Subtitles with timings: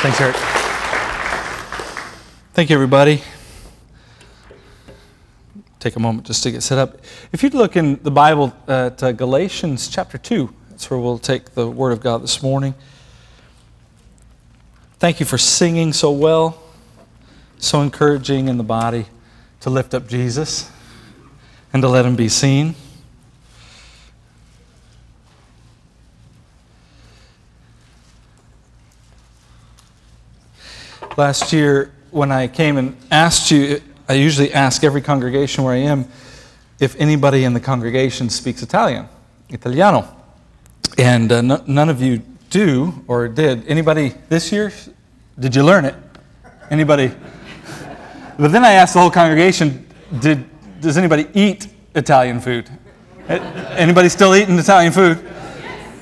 [0.00, 0.36] Thanks, Eric.
[2.52, 3.20] Thank you, everybody.
[5.80, 7.00] Take a moment just to get set up.
[7.32, 11.54] If you'd look in the Bible at uh, Galatians chapter 2, that's where we'll take
[11.54, 12.76] the Word of God this morning.
[15.00, 16.62] Thank you for singing so well,
[17.58, 19.06] so encouraging in the body
[19.62, 20.70] to lift up Jesus
[21.72, 22.76] and to let Him be seen.
[31.18, 35.78] Last year, when I came and asked you, I usually ask every congregation where I
[35.78, 36.06] am
[36.78, 39.08] if anybody in the congregation speaks Italian,
[39.48, 40.06] Italiano.
[40.96, 42.18] And uh, none of you
[42.50, 43.66] do or did.
[43.66, 44.72] Anybody this year?
[45.40, 45.96] Did you learn it?
[46.70, 47.10] Anybody?
[48.38, 49.88] But then I asked the whole congregation,
[50.20, 50.44] did,
[50.80, 52.70] does anybody eat Italian food?
[53.28, 55.18] Anybody still eating Italian food?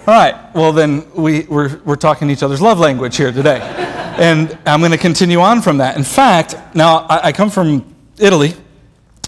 [0.07, 4.59] All right, well, then we, we're, we're talking each other's love language here today and
[4.65, 5.96] I'm going to continue on from that.
[5.96, 8.54] In fact, now I, I come from Italy,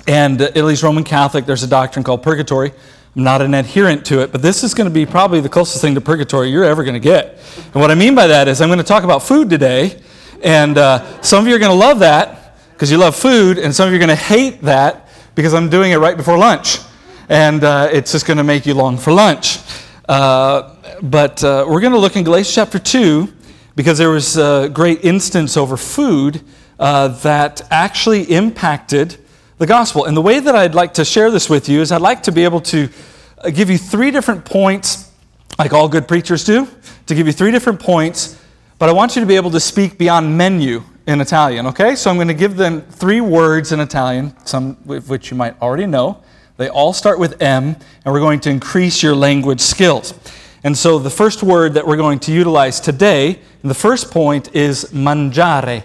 [0.07, 1.45] and Italy's Roman Catholic.
[1.45, 2.73] There's a doctrine called purgatory.
[3.15, 5.83] I'm not an adherent to it, but this is going to be probably the closest
[5.83, 7.39] thing to purgatory you're ever going to get.
[7.57, 10.01] And what I mean by that is I'm going to talk about food today,
[10.43, 13.75] and uh, some of you are going to love that because you love food, and
[13.75, 16.79] some of you are going to hate that because I'm doing it right before lunch,
[17.29, 19.59] and uh, it's just going to make you long for lunch.
[20.09, 23.35] Uh, but uh, we're going to look in Galatians chapter 2
[23.79, 26.43] because there was a great instance over food
[26.81, 29.17] uh, that actually impacted
[29.59, 30.05] the gospel.
[30.05, 32.33] And the way that I'd like to share this with you is I'd like to
[32.33, 32.89] be able to
[33.39, 35.13] uh, give you three different points,
[35.61, 36.67] like all good preachers do,
[37.07, 38.37] to give you three different points,
[38.81, 41.95] but I want you to be able to speak beyond menu in Italian, okay?
[41.95, 45.55] So I'm going to give them three words in Italian, some of which you might
[45.63, 46.21] already know.
[46.57, 50.15] They all start with M, and we're going to increase your language skills.
[50.69, 54.85] And so the first word that we're going to utilize today, the first point is
[54.93, 55.85] mangiare.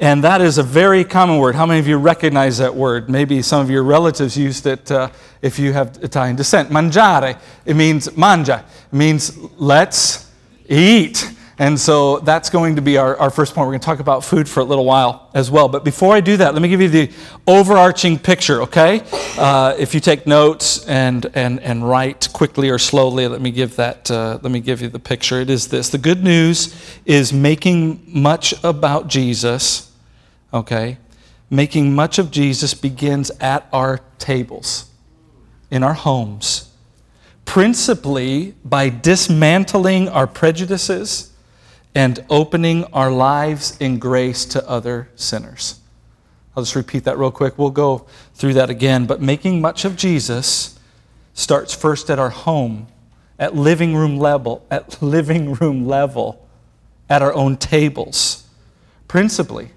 [0.00, 1.54] And that is a very common word.
[1.54, 3.08] How many of you recognize that word?
[3.08, 5.10] Maybe some of your relatives used it uh,
[5.40, 6.70] if you have Italian descent.
[6.70, 8.64] Mangiare, it means mangia.
[8.64, 10.28] It means let's
[10.68, 11.32] eat.
[11.58, 13.66] And so that's going to be our, our first point.
[13.66, 15.68] We're going to talk about food for a little while as well.
[15.68, 17.12] But before I do that, let me give you the
[17.46, 19.02] overarching picture, okay?
[19.38, 23.76] Uh, if you take notes and, and, and write quickly or slowly, let me give
[23.76, 25.40] that, uh, let me give you the picture.
[25.40, 25.90] It is this.
[25.90, 29.92] The good news is making much about Jesus,
[30.52, 30.98] okay?
[31.50, 34.90] Making much of Jesus begins at our tables,
[35.70, 36.72] in our homes,
[37.44, 41.30] principally by dismantling our prejudices
[41.94, 45.80] and opening our lives in grace to other sinners.
[46.56, 47.58] I'll just repeat that real quick.
[47.58, 49.06] We'll go through that again.
[49.06, 50.78] But making much of Jesus
[51.34, 52.86] starts first at our home,
[53.38, 56.46] at living room level, at living room level,
[57.08, 58.46] at our own tables,
[59.08, 59.70] principally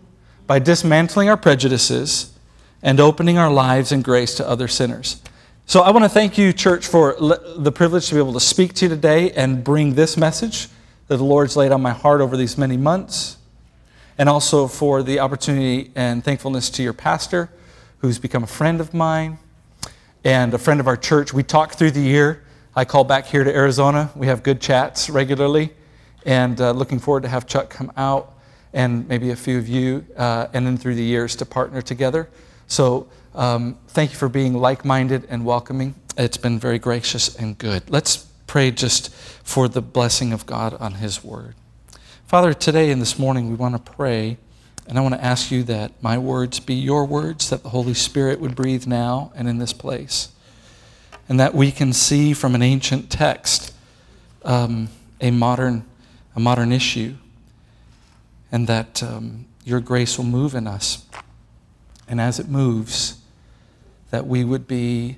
[0.45, 2.33] by dismantling our prejudices
[2.81, 5.21] and opening our lives in grace to other sinners.
[5.65, 8.73] So I want to thank you, church, for the privilege to be able to speak
[8.75, 10.69] to you today and bring this message
[11.07, 13.37] that the Lord's laid on my heart over these many months,
[14.17, 17.49] and also for the opportunity and thankfulness to your pastor,
[17.99, 19.39] who's become a friend of mine
[20.23, 21.33] and a friend of our church.
[21.33, 22.43] We talk through the year.
[22.75, 24.11] I call back here to Arizona.
[24.15, 25.71] We have good chats regularly,
[26.25, 28.33] and uh, looking forward to have Chuck come out
[28.73, 32.29] and maybe a few of you, uh, and then through the years to partner together.
[32.67, 35.95] So um, thank you for being like minded and welcoming.
[36.17, 37.89] It's been very gracious and good.
[37.89, 39.13] Let's pray just
[39.43, 41.53] for the blessing of God on His Word.
[42.25, 44.37] Father, today and this morning we want to pray,
[44.87, 47.93] and I want to ask you that my words be your words, that the Holy
[47.93, 50.29] Spirit would breathe now and in this place,
[51.29, 53.75] and that we can see from an ancient text
[54.43, 54.89] um,
[55.21, 55.85] a, modern,
[56.35, 57.13] a modern issue,
[58.51, 61.05] and that um, your grace will move in us.
[62.07, 63.21] And as it moves,
[64.09, 65.17] that we would be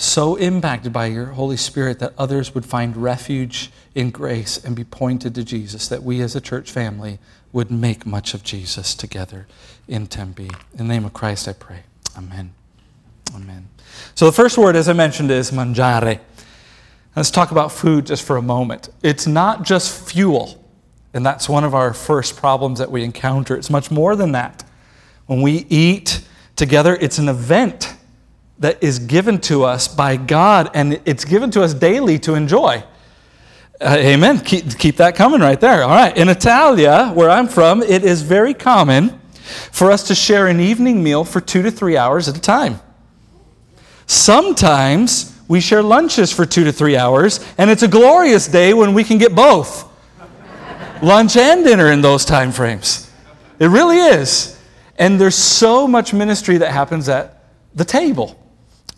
[0.00, 4.82] so impacted by your Holy Spirit that others would find refuge in grace and be
[4.82, 7.18] pointed to Jesus, that we as a church family
[7.52, 9.46] would make much of Jesus together
[9.86, 10.48] in Tempe.
[10.72, 11.80] In the name of Christ, I pray.
[12.16, 12.54] Amen.
[13.34, 13.68] Amen.
[14.14, 16.20] So the first word, as I mentioned, is mangiare.
[17.14, 18.88] Let's talk about food just for a moment.
[19.02, 20.64] It's not just fuel,
[21.12, 23.54] and that's one of our first problems that we encounter.
[23.54, 24.64] It's much more than that.
[25.26, 26.24] When we eat
[26.56, 27.89] together, it's an event
[28.60, 32.84] that is given to us by God, and it's given to us daily to enjoy.
[33.80, 34.38] Uh, amen.
[34.40, 35.82] Keep, keep that coming right there.
[35.82, 36.14] All right.
[36.16, 39.18] In Italia, where I'm from, it is very common
[39.72, 42.80] for us to share an evening meal for two to three hours at a time.
[44.06, 48.92] Sometimes we share lunches for two to three hours, and it's a glorious day when
[48.92, 49.88] we can get both.
[51.02, 53.10] lunch and dinner in those time frames.
[53.58, 54.60] It really is.
[54.96, 57.42] And there's so much ministry that happens at
[57.74, 58.39] the table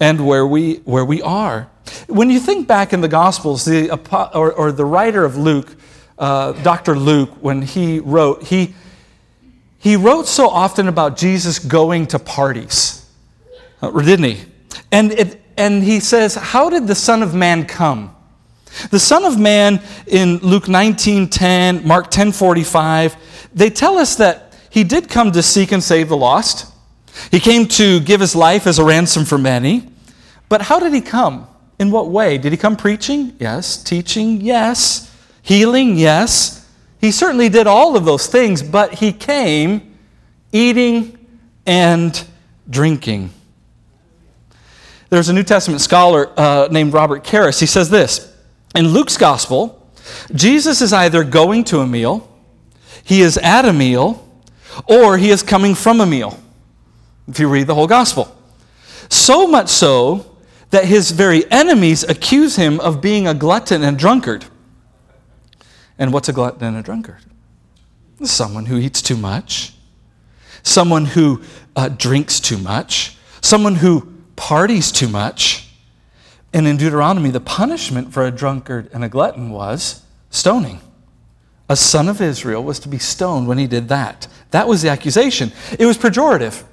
[0.02, 1.70] and where we, where we are.
[2.08, 3.88] When you think back in the Gospels, the,
[4.34, 5.76] or, or the writer of Luke,
[6.18, 6.98] uh, Dr.
[6.98, 8.74] Luke, when he wrote, he,
[9.78, 13.08] he wrote so often about Jesus going to parties,
[13.80, 14.40] uh, didn't he?
[14.90, 18.12] And, it, and he says, How did the Son of Man come?
[18.90, 23.14] The Son of Man in Luke 19:10, Mark 10:45,
[23.54, 26.72] they tell us that he did come to seek and save the lost.
[27.30, 29.91] He came to give his life as a ransom for many.
[30.52, 31.48] But how did he come?
[31.78, 32.36] In what way?
[32.36, 33.34] Did he come preaching?
[33.38, 33.82] Yes.
[33.82, 34.42] Teaching?
[34.42, 35.10] Yes.
[35.40, 35.96] Healing?
[35.96, 36.68] Yes.
[37.00, 39.96] He certainly did all of those things, but he came
[40.52, 41.18] eating
[41.64, 42.22] and
[42.68, 43.30] drinking.
[45.08, 47.58] There's a New Testament scholar uh, named Robert Karris.
[47.58, 48.30] He says this
[48.74, 49.90] In Luke's gospel,
[50.34, 52.30] Jesus is either going to a meal,
[53.02, 54.28] he is at a meal,
[54.84, 56.38] or he is coming from a meal,
[57.26, 58.36] if you read the whole gospel.
[59.08, 60.28] So much so
[60.72, 64.46] that his very enemies accuse him of being a glutton and drunkard.
[65.98, 67.18] And what's a glutton and a drunkard?
[68.24, 69.74] Someone who eats too much,
[70.62, 71.42] someone who
[71.76, 75.68] uh, drinks too much, someone who parties too much.
[76.54, 80.80] And in Deuteronomy, the punishment for a drunkard and a glutton was stoning.
[81.68, 84.26] A son of Israel was to be stoned when he did that.
[84.52, 85.52] That was the accusation.
[85.78, 86.64] It was pejorative,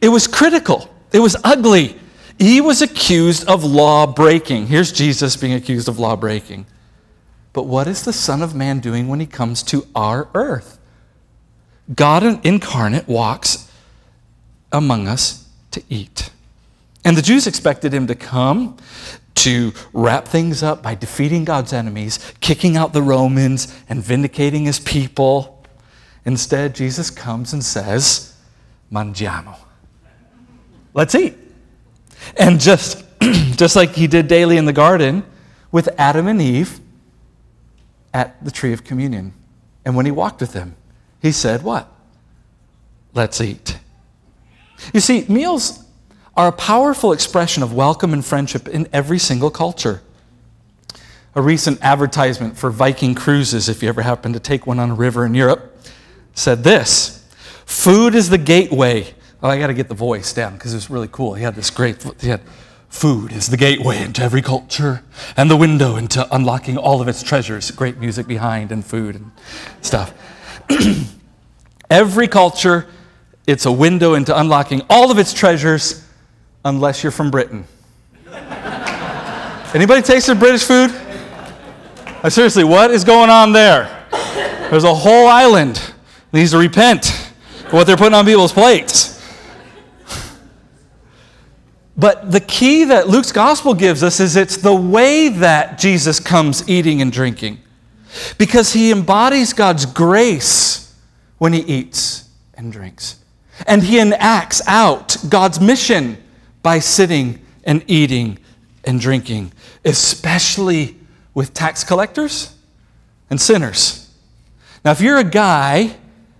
[0.00, 2.00] it was critical, it was ugly.
[2.38, 4.66] He was accused of law breaking.
[4.66, 6.66] Here's Jesus being accused of law breaking.
[7.52, 10.78] But what is the Son of Man doing when he comes to our earth?
[11.94, 13.70] God incarnate walks
[14.72, 16.30] among us to eat.
[17.04, 18.76] And the Jews expected him to come
[19.36, 24.80] to wrap things up by defeating God's enemies, kicking out the Romans, and vindicating his
[24.80, 25.64] people.
[26.24, 28.36] Instead, Jesus comes and says,
[28.90, 29.56] Mangiamo.
[30.94, 31.43] Let's eat.
[32.36, 35.24] And just, just like he did daily in the garden
[35.70, 36.80] with Adam and Eve,
[38.14, 39.34] at the tree of communion.
[39.84, 40.76] And when he walked with them,
[41.20, 41.92] he said, What?
[43.12, 43.78] Let's eat.
[44.94, 45.84] You see, meals
[46.36, 50.02] are a powerful expression of welcome and friendship in every single culture.
[51.34, 54.94] A recent advertisement for Viking cruises, if you ever happen to take one on a
[54.94, 55.76] river in Europe,
[56.32, 57.26] said this
[57.66, 59.12] Food is the gateway.
[59.44, 61.34] Oh, I got to get the voice down because it was really cool.
[61.34, 62.40] He had this great, he had
[62.94, 65.02] Food is the gateway into every culture
[65.36, 67.72] and the window into unlocking all of its treasures.
[67.72, 69.32] Great music behind and food and
[69.80, 70.14] stuff.
[71.90, 72.86] every culture,
[73.48, 76.08] it's a window into unlocking all of its treasures,
[76.64, 77.64] unless you're from Britain.
[79.74, 80.92] Anybody tasted British food?
[82.22, 84.06] Uh, seriously, what is going on there?
[84.70, 85.82] There's a whole island
[86.32, 87.08] needs to repent
[87.70, 89.13] what they're putting on people's plates.
[91.96, 96.68] But the key that Luke's gospel gives us is it's the way that Jesus comes
[96.68, 97.60] eating and drinking.
[98.38, 100.94] Because he embodies God's grace
[101.38, 103.20] when he eats and drinks.
[103.66, 106.22] And he enacts out God's mission
[106.62, 108.38] by sitting and eating
[108.84, 109.52] and drinking,
[109.84, 110.96] especially
[111.32, 112.56] with tax collectors
[113.30, 114.10] and sinners.
[114.84, 115.96] Now, if you're a guy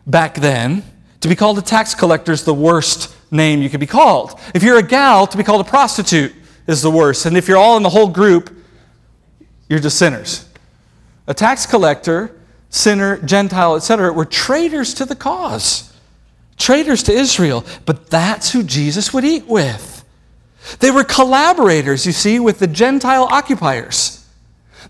[0.06, 0.82] back then,
[1.20, 4.38] to be called a tax collector is the worst name you could be called.
[4.54, 6.34] If you're a gal, to be called a prostitute
[6.66, 7.26] is the worst.
[7.26, 8.56] And if you're all in the whole group,
[9.68, 10.48] you're just sinners.
[11.26, 12.34] A tax collector,
[12.70, 15.92] sinner, Gentile, etc., were traitors to the cause,
[16.56, 17.64] traitors to Israel.
[17.86, 20.04] But that's who Jesus would eat with.
[20.80, 24.26] They were collaborators, you see, with the Gentile occupiers.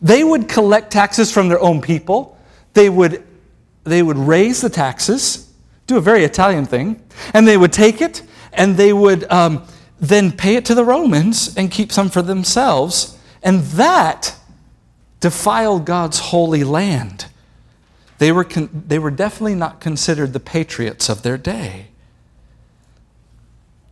[0.01, 2.39] They would collect taxes from their own people.
[2.75, 3.25] They would,
[3.85, 5.53] they would raise the taxes,
[5.87, 8.23] do a very Italian thing, and they would take it
[8.57, 9.67] and they would um,
[10.01, 13.19] then pay it to the Romans and keep some for themselves.
[13.43, 14.37] And that
[15.21, 17.27] defiled God's holy land.
[18.19, 21.89] They were, con- they were definitely not considered the patriots of their day.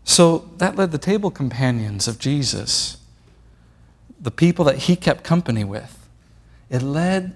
[0.04, 2.99] So that led the table companions of Jesus,
[4.21, 6.09] the people that he kept company with.
[6.71, 7.35] It led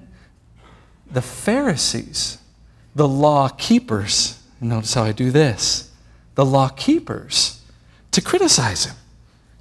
[1.11, 2.39] the Pharisees,
[2.95, 4.43] the law keepers.
[4.61, 5.93] Notice how I do this
[6.37, 7.61] the law keepers
[8.13, 8.95] to criticize him,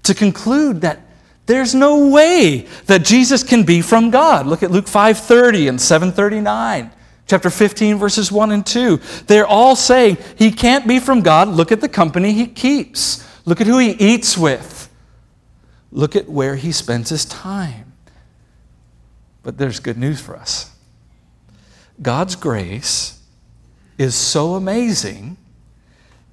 [0.03, 0.99] to conclude that
[1.47, 4.45] there's no way that Jesus can be from God.
[4.45, 6.91] Look at Luke 5:30 and 739.
[7.27, 8.99] Chapter 15 verses 1 and 2.
[9.25, 11.47] They're all saying he can't be from God.
[11.47, 13.23] Look at the company he keeps.
[13.45, 14.89] Look at who he eats with.
[15.91, 17.93] Look at where he spends his time.
[19.43, 20.71] But there's good news for us.
[22.01, 23.19] God's grace
[23.97, 25.37] is so amazing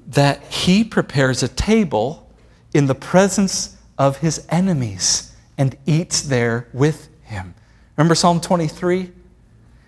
[0.08, 2.30] that he prepares a table
[2.74, 7.54] in the presence of his enemies and eats there with him.
[7.96, 9.12] Remember Psalm 23?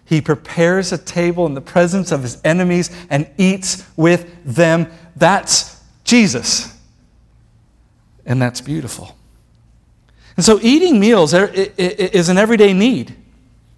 [0.05, 4.87] He prepares a table in the presence of his enemies and eats with them.
[5.17, 6.79] That's Jesus.
[8.27, 9.17] And that's beautiful.
[10.37, 13.17] And so eating meals is an everyday need.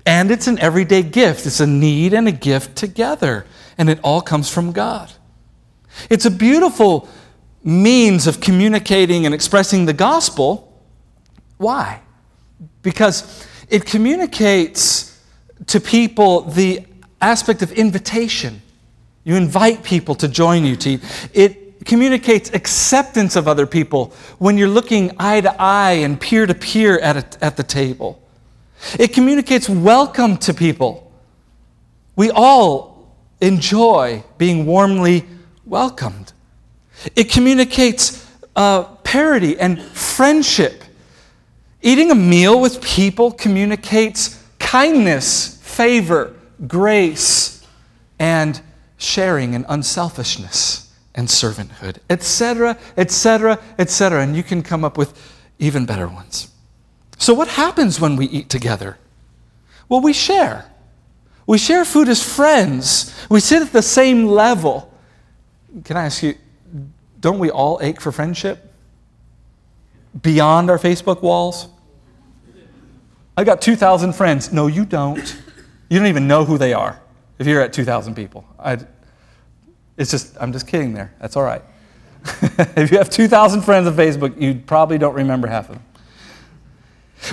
[0.04, 1.46] And it's an everyday gift.
[1.46, 3.46] It's a need and a gift together.
[3.78, 5.12] And it all comes from God.
[6.10, 7.08] It's a beautiful
[7.62, 10.80] means of communicating and expressing the gospel.
[11.58, 12.00] Why?
[12.82, 15.20] Because it communicates
[15.66, 16.84] to people the
[17.20, 18.62] aspect of invitation.
[19.24, 21.00] You invite people to join you to eat.
[21.32, 26.54] It communicates acceptance of other people when you're looking eye to eye and peer to
[26.54, 28.22] peer at, at the table.
[28.98, 31.12] It communicates welcome to people.
[32.14, 35.24] We all enjoy being warmly
[35.66, 36.32] welcomed.
[37.14, 40.82] It communicates uh, parity and friendship.
[41.82, 46.34] Eating a meal with people communicates kindness, favor,
[46.66, 47.64] grace,
[48.18, 48.60] and
[48.96, 54.22] sharing and unselfishness and servanthood, etc., etc., etc.
[54.22, 55.16] And you can come up with
[55.58, 56.48] even better ones.
[57.18, 58.98] So, what happens when we eat together?
[59.88, 60.70] Well, we share.
[61.46, 63.14] We share food as friends.
[63.30, 64.92] We sit at the same level.
[65.84, 66.34] Can I ask you,
[67.20, 68.72] don't we all ache for friendship?
[70.22, 71.68] Beyond our Facebook walls?
[73.36, 74.52] I got 2,000 friends.
[74.52, 75.36] No, you don't.
[75.88, 77.00] You don't even know who they are
[77.38, 78.46] if you're at 2,000 people.
[78.58, 78.78] I,
[79.96, 81.14] it's just, I'm just kidding there.
[81.20, 81.62] That's all right.
[82.76, 85.84] if you have 2,000 friends on Facebook, you probably don't remember half of them.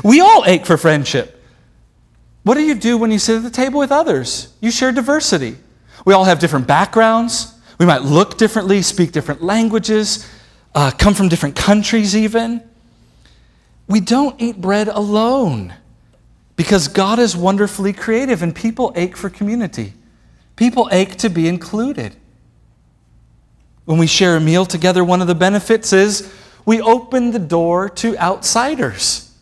[0.03, 1.41] We all ache for friendship.
[2.43, 4.53] What do you do when you sit at the table with others?
[4.59, 5.55] You share diversity.
[6.05, 7.52] We all have different backgrounds.
[7.77, 10.27] We might look differently, speak different languages,
[10.75, 12.61] uh, come from different countries, even.
[13.87, 15.73] We don't eat bread alone
[16.55, 19.93] because God is wonderfully creative and people ache for community.
[20.55, 22.15] People ache to be included.
[23.85, 26.31] When we share a meal together, one of the benefits is
[26.65, 29.32] we open the door to outsiders.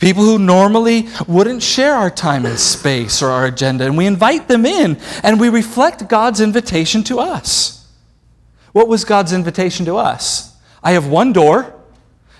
[0.00, 4.48] People who normally wouldn't share our time and space or our agenda, and we invite
[4.48, 7.86] them in and we reflect God's invitation to us.
[8.72, 10.56] What was God's invitation to us?
[10.82, 11.74] I have one door,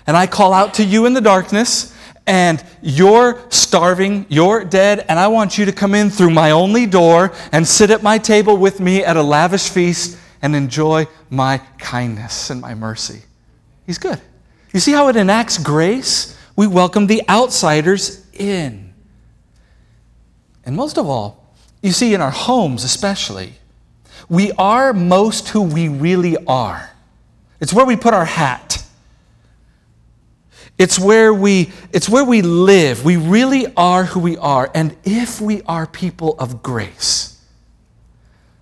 [0.07, 5.19] and I call out to you in the darkness, and you're starving, you're dead, and
[5.19, 8.57] I want you to come in through my only door and sit at my table
[8.57, 13.21] with me at a lavish feast and enjoy my kindness and my mercy.
[13.85, 14.19] He's good.
[14.73, 16.37] You see how it enacts grace?
[16.55, 18.93] We welcome the outsiders in.
[20.65, 23.53] And most of all, you see, in our homes especially,
[24.29, 26.89] we are most who we really are.
[27.59, 28.83] It's where we put our hat.
[30.77, 33.05] It's where we it's where we live.
[33.05, 34.71] We really are who we are.
[34.73, 37.39] And if we are people of grace,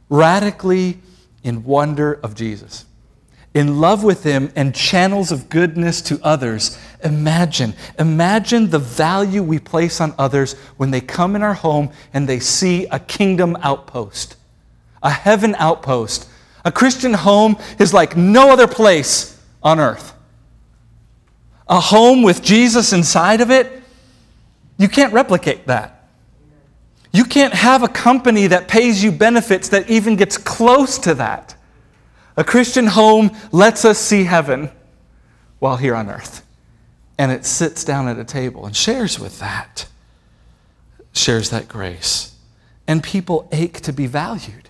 [0.09, 0.99] radically
[1.43, 2.85] in wonder of Jesus,
[3.53, 6.77] in love with Him and channels of goodness to others.
[7.03, 12.27] Imagine, imagine the value we place on others when they come in our home and
[12.27, 14.35] they see a kingdom outpost,
[15.01, 16.29] a heaven outpost.
[16.65, 20.13] A Christian home is like no other place on earth.
[21.67, 23.81] A home with Jesus inside of it,
[24.77, 26.07] you can't replicate that.
[27.11, 31.55] You can't have a company that pays you benefits that even gets close to that.
[32.39, 34.71] A Christian home lets us see heaven
[35.59, 36.41] while here on earth.
[37.17, 39.87] And it sits down at a table and shares with that,
[41.11, 42.33] shares that grace.
[42.87, 44.69] And people ache to be valued,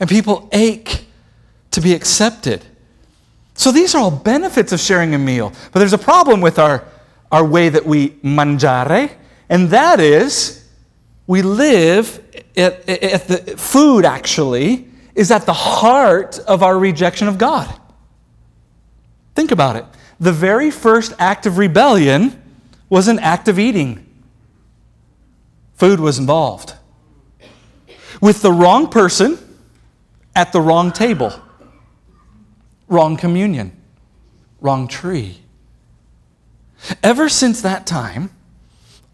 [0.00, 1.04] and people ache
[1.72, 2.64] to be accepted.
[3.52, 5.52] So these are all benefits of sharing a meal.
[5.70, 6.82] But there's a problem with our,
[7.30, 9.12] our way that we mangiare,
[9.50, 10.66] and that is
[11.26, 12.24] we live
[12.56, 17.72] at, at the food actually is at the heart of our rejection of God.
[19.34, 19.84] Think about it.
[20.20, 22.40] The very first act of rebellion
[22.88, 24.06] was an act of eating.
[25.74, 26.74] Food was involved.
[28.20, 29.38] With the wrong person
[30.36, 31.32] at the wrong table,
[32.88, 33.76] wrong communion,
[34.60, 35.40] wrong tree.
[37.02, 38.30] Ever since that time,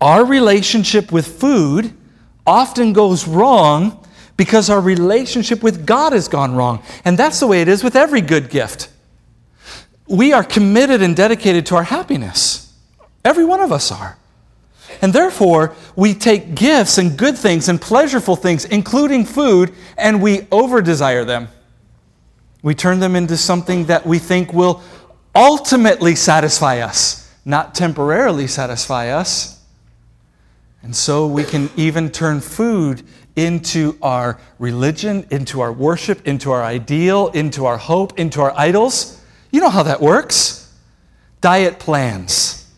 [0.00, 1.94] our relationship with food
[2.46, 4.04] often goes wrong
[4.38, 6.82] because our relationship with God has gone wrong.
[7.04, 8.88] And that's the way it is with every good gift.
[10.06, 12.72] We are committed and dedicated to our happiness.
[13.24, 14.16] Every one of us are.
[15.02, 20.46] And therefore, we take gifts and good things and pleasurable things, including food, and we
[20.52, 21.48] over desire them.
[22.62, 24.82] We turn them into something that we think will
[25.34, 29.60] ultimately satisfy us, not temporarily satisfy us.
[30.82, 33.02] And so we can even turn food
[33.38, 39.22] into our religion, into our worship, into our ideal, into our hope, into our idols.
[39.52, 40.74] You know how that works.
[41.40, 42.68] Diet plans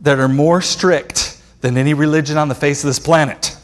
[0.00, 3.56] that are more strict than any religion on the face of this planet.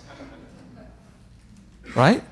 [1.97, 2.23] Right?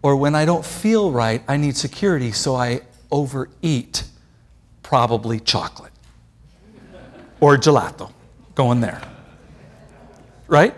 [0.00, 2.80] Or when I don't feel right, I need security, so I
[3.10, 4.04] overeat,
[4.82, 5.92] probably chocolate
[7.40, 8.10] or gelato.
[8.54, 9.02] Going there.
[10.48, 10.74] Right?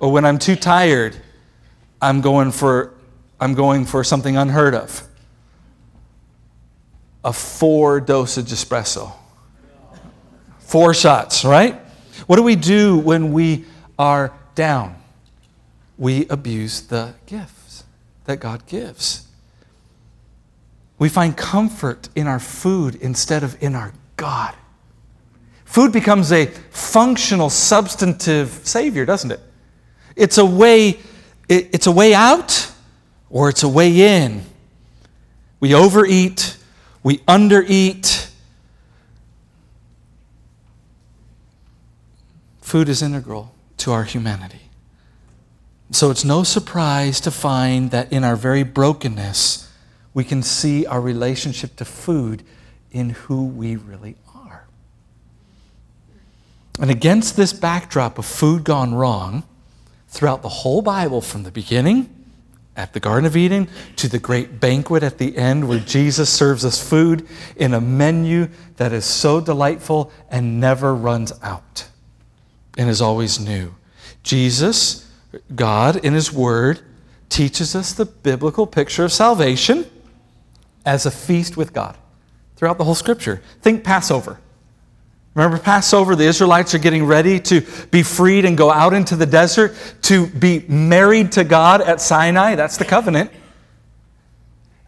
[0.00, 1.16] Or when I'm too tired,
[2.00, 2.92] I'm going for
[3.38, 5.02] I'm going for something unheard of.
[7.24, 9.12] A four dosage espresso.
[10.60, 11.74] Four shots, right?
[12.26, 13.64] What do we do when we
[13.98, 14.96] are down?
[15.98, 17.84] We abuse the gifts
[18.24, 19.26] that God gives.
[20.98, 24.54] We find comfort in our food instead of in our God.
[25.64, 29.40] Food becomes a functional, substantive savior, doesn't it?
[30.16, 30.98] It's a way,
[31.48, 32.72] it's a way out
[33.30, 34.42] or it's a way in.
[35.60, 36.56] We overeat,
[37.02, 38.30] we undereat.
[42.60, 44.62] Food is integral to our humanity.
[45.92, 49.70] So it's no surprise to find that in our very brokenness,
[50.14, 52.42] we can see our relationship to food
[52.90, 54.66] in who we really are.
[56.80, 59.44] And against this backdrop of food gone wrong,
[60.16, 62.08] throughout the whole Bible, from the beginning
[62.74, 66.64] at the Garden of Eden to the great banquet at the end, where Jesus serves
[66.64, 71.88] us food in a menu that is so delightful and never runs out
[72.78, 73.74] and is always new.
[74.22, 75.10] Jesus,
[75.54, 76.80] God, in His Word,
[77.28, 79.84] teaches us the biblical picture of salvation
[80.86, 81.96] as a feast with God
[82.56, 83.42] throughout the whole Scripture.
[83.60, 84.40] Think Passover.
[85.36, 89.26] Remember Passover, the Israelites are getting ready to be freed and go out into the
[89.26, 92.54] desert to be married to God at Sinai.
[92.54, 93.30] That's the covenant.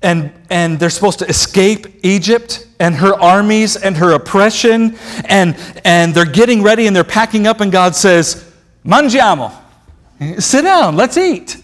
[0.00, 4.96] And, and they're supposed to escape Egypt and her armies and her oppression.
[5.26, 8.50] And, and they're getting ready and they're packing up, and God says,
[8.86, 9.52] Mangiamo.
[10.38, 11.62] Sit down, let's eat.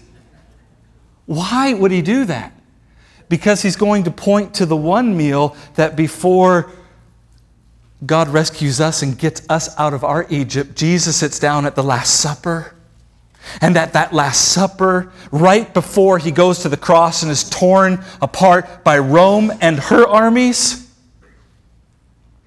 [1.25, 2.53] Why would he do that?
[3.29, 6.71] Because he's going to point to the one meal that before
[8.05, 11.83] God rescues us and gets us out of our Egypt, Jesus sits down at the
[11.83, 12.75] Last Supper.
[13.61, 18.03] And at that Last Supper, right before he goes to the cross and is torn
[18.21, 20.91] apart by Rome and her armies,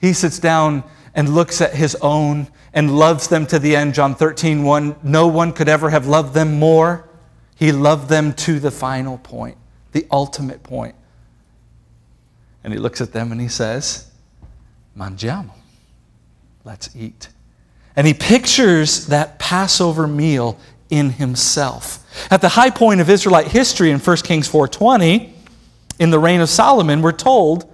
[0.00, 3.94] he sits down and looks at his own and loves them to the end.
[3.94, 4.96] John 13, 1.
[5.02, 7.08] No one could ever have loved them more.
[7.56, 9.56] He loved them to the final point,
[9.92, 10.94] the ultimate point.
[12.62, 14.07] And he looks at them and he says,
[14.98, 15.50] mangiamo.
[16.64, 17.28] Let's eat.
[17.96, 20.58] And he pictures that Passover meal
[20.90, 22.04] in himself.
[22.30, 25.32] At the high point of Israelite history in 1 Kings 4:20,
[25.98, 27.70] in the reign of Solomon, we're told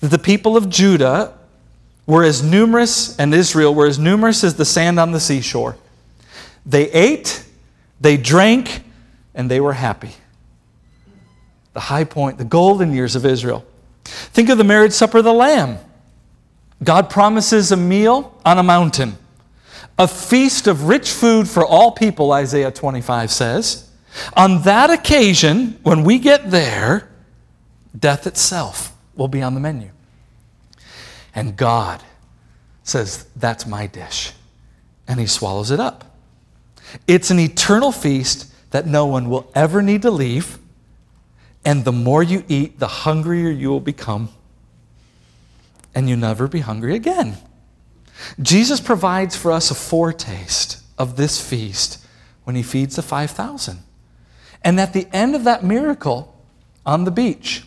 [0.00, 1.34] that the people of Judah
[2.06, 5.76] were as numerous and Israel were as numerous as the sand on the seashore.
[6.66, 7.44] They ate,
[8.00, 8.82] they drank,
[9.34, 10.14] and they were happy.
[11.72, 13.64] The high point, the golden years of Israel.
[14.04, 15.78] Think of the marriage supper of the Lamb.
[16.82, 19.18] God promises a meal on a mountain,
[19.98, 23.90] a feast of rich food for all people, Isaiah 25 says.
[24.36, 27.08] On that occasion, when we get there,
[27.96, 29.90] death itself will be on the menu.
[31.34, 32.02] And God
[32.82, 34.32] says, That's my dish.
[35.06, 36.16] And he swallows it up.
[37.06, 40.58] It's an eternal feast that no one will ever need to leave.
[41.64, 44.30] And the more you eat, the hungrier you will become
[45.94, 47.36] and you never be hungry again.
[48.40, 52.04] Jesus provides for us a foretaste of this feast
[52.44, 53.78] when he feeds the 5,000.
[54.62, 56.36] And at the end of that miracle
[56.84, 57.64] on the beach,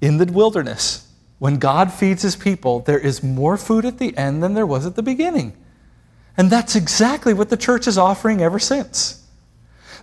[0.00, 4.42] in the wilderness, when God feeds his people, there is more food at the end
[4.42, 5.54] than there was at the beginning.
[6.36, 9.26] And that's exactly what the church is offering ever since.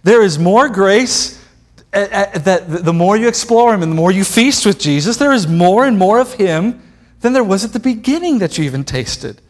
[0.04, 1.44] There is more grace
[1.94, 5.18] Uh, uh, that the more you explore Him and the more you feast with Jesus,
[5.18, 6.82] there is more and more of Him
[7.22, 9.42] than there was at the beginning that you even tasted.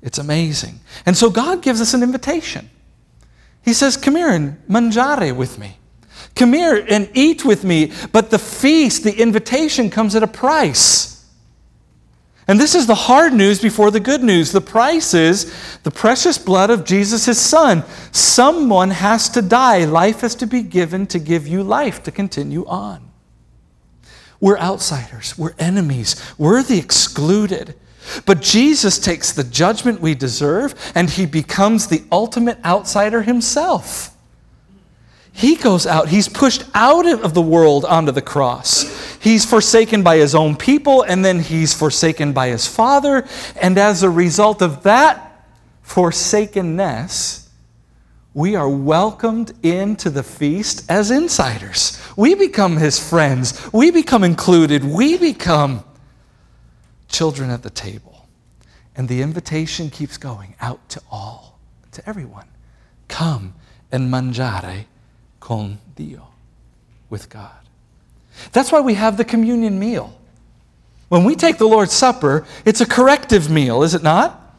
[0.00, 0.78] It's amazing.
[1.04, 2.70] And so God gives us an invitation.
[3.64, 5.78] He says, Come here and mangiare with me.
[6.36, 7.92] Come here and eat with me.
[8.12, 11.15] But the feast, the invitation comes at a price.
[12.48, 14.52] And this is the hard news before the good news.
[14.52, 17.84] The price is the precious blood of Jesus, his son.
[18.12, 19.84] Someone has to die.
[19.84, 23.10] Life has to be given to give you life to continue on.
[24.40, 27.74] We're outsiders, we're enemies, we're the excluded.
[28.24, 34.15] But Jesus takes the judgment we deserve and he becomes the ultimate outsider himself.
[35.36, 39.16] He goes out, he's pushed out of the world onto the cross.
[39.20, 43.28] He's forsaken by his own people, and then he's forsaken by his Father.
[43.60, 45.46] And as a result of that
[45.82, 47.50] forsakenness,
[48.32, 52.00] we are welcomed into the feast as insiders.
[52.16, 55.84] We become his friends, we become included, we become
[57.08, 58.26] children at the table.
[58.96, 61.58] And the invitation keeps going out to all,
[61.92, 62.48] to everyone.
[63.08, 63.52] Come
[63.92, 64.86] and mangiare
[65.46, 66.26] con Dio,
[67.08, 67.52] with God.
[68.50, 70.12] That's why we have the communion meal.
[71.08, 74.58] When we take the Lord's Supper, it's a corrective meal, is it not?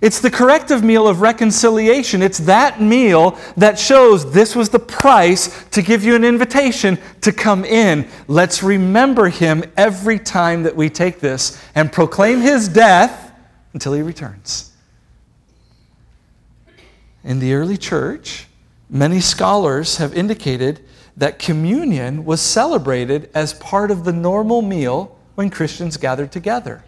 [0.00, 2.22] It's the corrective meal of reconciliation.
[2.22, 7.32] It's that meal that shows this was the price to give you an invitation to
[7.32, 8.08] come in.
[8.28, 13.32] Let's remember him every time that we take this and proclaim his death
[13.72, 14.70] until he returns.
[17.24, 18.47] In the early church,
[18.90, 20.80] Many scholars have indicated
[21.16, 26.84] that communion was celebrated as part of the normal meal when Christians gathered together.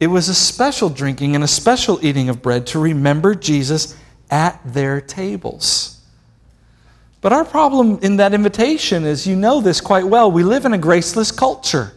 [0.00, 3.96] It was a special drinking and a special eating of bread to remember Jesus
[4.30, 6.02] at their tables.
[7.20, 10.30] But our problem in that invitation is you know this quite well.
[10.30, 11.94] We live in a graceless culture,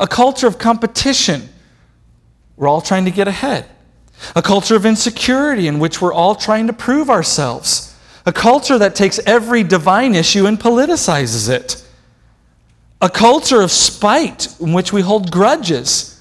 [0.00, 1.48] a culture of competition.
[2.56, 3.68] We're all trying to get ahead,
[4.34, 7.91] a culture of insecurity in which we're all trying to prove ourselves
[8.24, 11.84] a culture that takes every divine issue and politicizes it.
[13.00, 16.20] A culture of spite in which we hold grudges,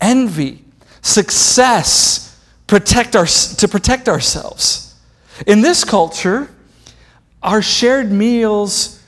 [0.00, 0.64] envy,
[1.00, 4.96] success, protect our, to protect ourselves.
[5.46, 6.50] In this culture,
[7.42, 9.00] our shared meals,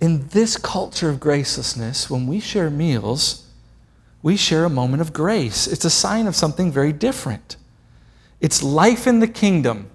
[0.00, 3.48] in this culture of gracelessness, when we share meals,
[4.20, 5.68] we share a moment of grace.
[5.68, 7.56] It's a sign of something very different.
[8.40, 9.90] It's life in the kingdom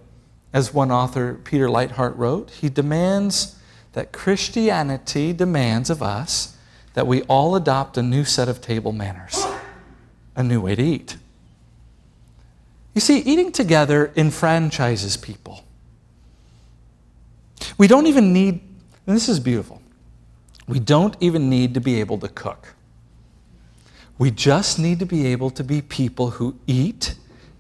[0.54, 3.58] as one author, Peter Leithart, wrote, he demands
[3.94, 6.56] that Christianity demands of us
[6.94, 9.46] that we all adopt a new set of table manners,
[10.36, 11.18] a new way to eat.
[12.94, 15.64] You see, eating together enfranchises people.
[17.78, 18.60] We don't even need,
[19.06, 19.82] and this is beautiful,
[20.68, 22.74] we don't even need to be able to cook.
[24.18, 27.16] We just need to be able to be people who eat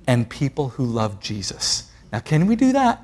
[0.08, 1.91] and people who love Jesus.
[2.18, 3.00] Now, can we do that?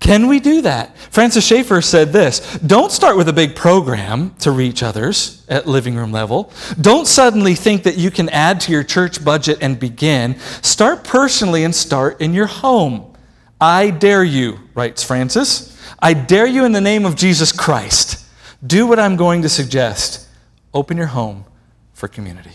[0.00, 0.96] Can we do that?
[0.96, 5.94] Francis Schaeffer said this Don't start with a big program to reach others at living
[5.94, 6.50] room level.
[6.80, 10.38] Don't suddenly think that you can add to your church budget and begin.
[10.62, 13.14] Start personally and start in your home.
[13.60, 15.78] I dare you, writes Francis.
[15.98, 18.24] I dare you in the name of Jesus Christ.
[18.66, 20.26] Do what I'm going to suggest.
[20.72, 21.44] Open your home
[21.92, 22.52] for community.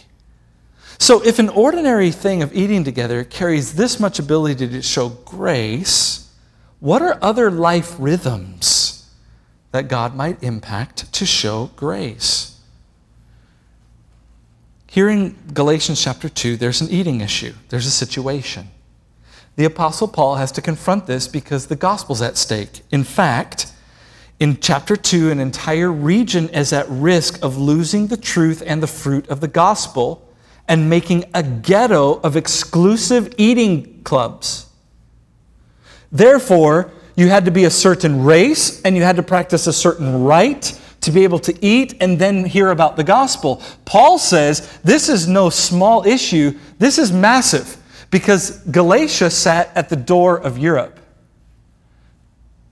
[1.01, 6.31] So, if an ordinary thing of eating together carries this much ability to show grace,
[6.79, 9.09] what are other life rhythms
[9.71, 12.59] that God might impact to show grace?
[14.85, 18.67] Here in Galatians chapter 2, there's an eating issue, there's a situation.
[19.55, 22.81] The Apostle Paul has to confront this because the gospel's at stake.
[22.91, 23.73] In fact,
[24.39, 28.87] in chapter 2, an entire region is at risk of losing the truth and the
[28.87, 30.27] fruit of the gospel
[30.67, 34.67] and making a ghetto of exclusive eating clubs.
[36.11, 40.23] Therefore, you had to be a certain race and you had to practice a certain
[40.23, 43.61] rite to be able to eat and then hear about the gospel.
[43.85, 47.77] Paul says this is no small issue, this is massive
[48.11, 50.99] because Galatia sat at the door of Europe.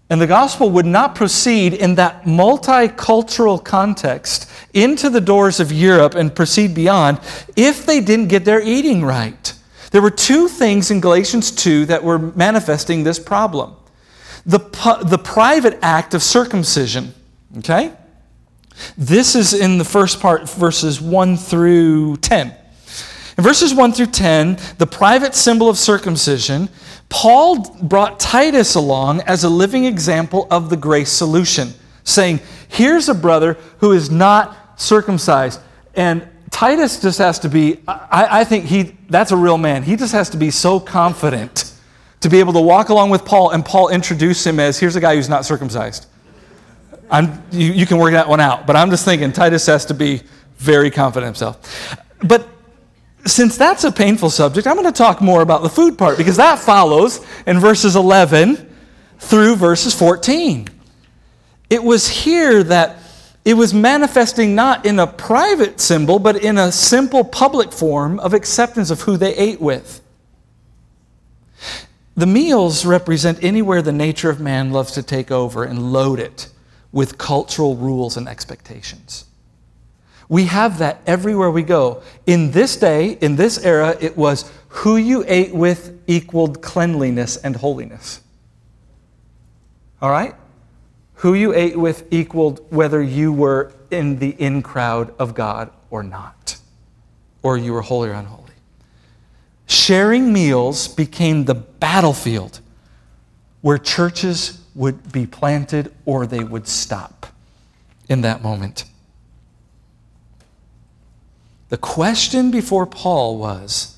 [0.09, 6.15] And the gospel would not proceed in that multicultural context into the doors of Europe
[6.15, 7.19] and proceed beyond
[7.55, 9.53] if they didn't get their eating right.
[9.91, 13.75] There were two things in Galatians 2 that were manifesting this problem
[14.45, 14.59] the,
[15.03, 17.13] the private act of circumcision,
[17.57, 17.93] okay?
[18.97, 22.55] This is in the first part, verses 1 through 10.
[23.37, 26.69] In verses 1 through 10, the private symbol of circumcision
[27.09, 33.15] Paul brought Titus along as a living example of the grace solution, saying, Here's a
[33.15, 35.59] brother who is not circumcised.
[35.95, 39.83] And Titus just has to be, I, I, think he, that's a real man.
[39.83, 41.73] He just has to be so confident
[42.21, 44.99] to be able to walk along with Paul and Paul introduce him as, here's a
[44.99, 46.05] guy who's not circumcised.
[47.09, 48.67] I'm, you, you can work that one out.
[48.67, 50.21] But I'm just thinking Titus has to be
[50.57, 51.97] very confident himself.
[52.23, 52.47] But
[53.25, 56.37] since that's a painful subject, I'm going to talk more about the food part because
[56.37, 58.67] that follows in verses 11
[59.19, 60.67] through verses 14.
[61.69, 62.97] It was here that
[63.45, 68.33] it was manifesting not in a private symbol, but in a simple public form of
[68.33, 70.01] acceptance of who they ate with.
[72.15, 76.49] The meals represent anywhere the nature of man loves to take over and load it
[76.91, 79.25] with cultural rules and expectations.
[80.29, 82.03] We have that everywhere we go.
[82.27, 87.55] In this day, in this era, it was who you ate with equaled cleanliness and
[87.55, 88.21] holiness.
[90.01, 90.35] All right?
[91.15, 96.03] Who you ate with equaled whether you were in the in crowd of God or
[96.03, 96.57] not,
[97.41, 98.53] or you were holy or unholy.
[99.65, 102.61] Sharing meals became the battlefield
[103.61, 107.27] where churches would be planted or they would stop
[108.07, 108.85] in that moment.
[111.69, 113.95] The question before Paul was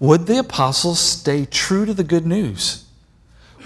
[0.00, 2.84] would the apostles stay true to the good news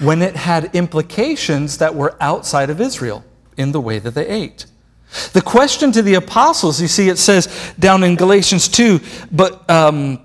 [0.00, 3.22] when it had implications that were outside of Israel
[3.58, 4.64] in the way that they ate?
[5.34, 8.98] The question to the apostles, you see, it says down in Galatians 2,
[9.30, 10.20] but um,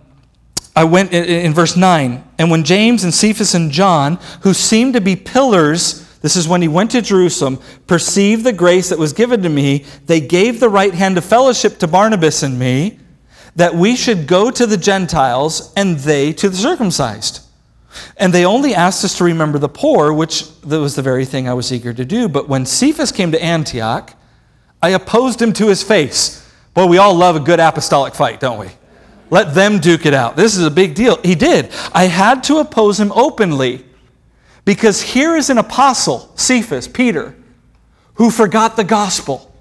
[0.73, 4.93] I went in, in verse 9, and when James and Cephas and John, who seemed
[4.93, 9.11] to be pillars, this is when he went to Jerusalem, perceived the grace that was
[9.11, 12.97] given to me, they gave the right hand of fellowship to Barnabas and me
[13.57, 17.41] that we should go to the Gentiles and they to the circumcised.
[18.15, 21.55] And they only asked us to remember the poor, which was the very thing I
[21.55, 22.29] was eager to do.
[22.29, 24.13] But when Cephas came to Antioch,
[24.81, 26.47] I opposed him to his face.
[26.75, 28.67] Boy, we all love a good apostolic fight, don't we?
[29.31, 30.35] Let them duke it out.
[30.35, 31.19] This is a big deal.
[31.23, 31.71] He did.
[31.91, 33.83] I had to oppose him openly
[34.65, 37.35] because here is an apostle, Cephas, Peter,
[38.13, 39.51] who forgot the gospel.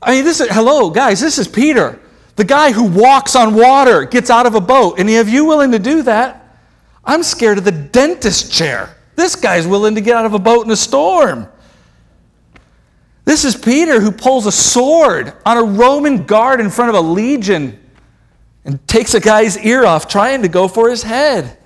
[0.00, 2.00] I mean, this is, hello, guys, this is Peter.
[2.36, 4.98] The guy who walks on water gets out of a boat.
[4.98, 6.58] Any of you willing to do that?
[7.04, 8.96] I'm scared of the dentist chair.
[9.16, 11.48] This guy's willing to get out of a boat in a storm.
[13.24, 17.06] This is Peter who pulls a sword on a Roman guard in front of a
[17.06, 17.78] legion
[18.64, 21.56] and takes a guy's ear off trying to go for his head.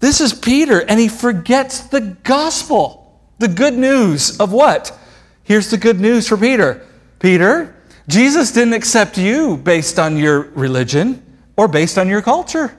[0.00, 4.98] This is Peter, and he forgets the gospel, the good news of what?
[5.42, 6.86] Here's the good news for Peter
[7.18, 7.76] Peter,
[8.08, 11.22] Jesus didn't accept you based on your religion
[11.56, 12.76] or based on your culture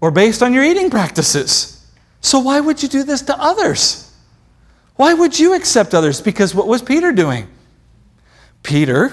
[0.00, 1.90] or based on your eating practices.
[2.20, 4.12] So why would you do this to others?
[4.96, 6.20] Why would you accept others?
[6.20, 7.48] Because what was Peter doing?
[8.62, 9.12] Peter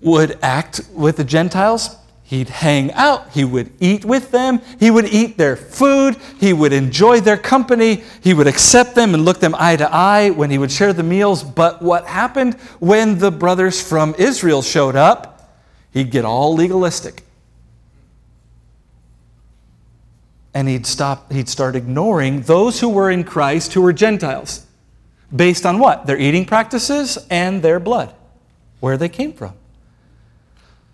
[0.00, 5.04] would act with the Gentiles He'd hang out, he would eat with them, he would
[5.04, 9.54] eat their food, he would enjoy their company, he would accept them and look them
[9.56, 11.44] eye to eye when he would share the meals.
[11.44, 15.56] But what happened when the brothers from Israel showed up?
[15.92, 17.22] He'd get all legalistic.
[20.52, 24.66] And he'd stop, he'd start ignoring those who were in Christ who were Gentiles.
[25.34, 26.06] Based on what?
[26.06, 28.12] Their eating practices and their blood,
[28.80, 29.54] where they came from.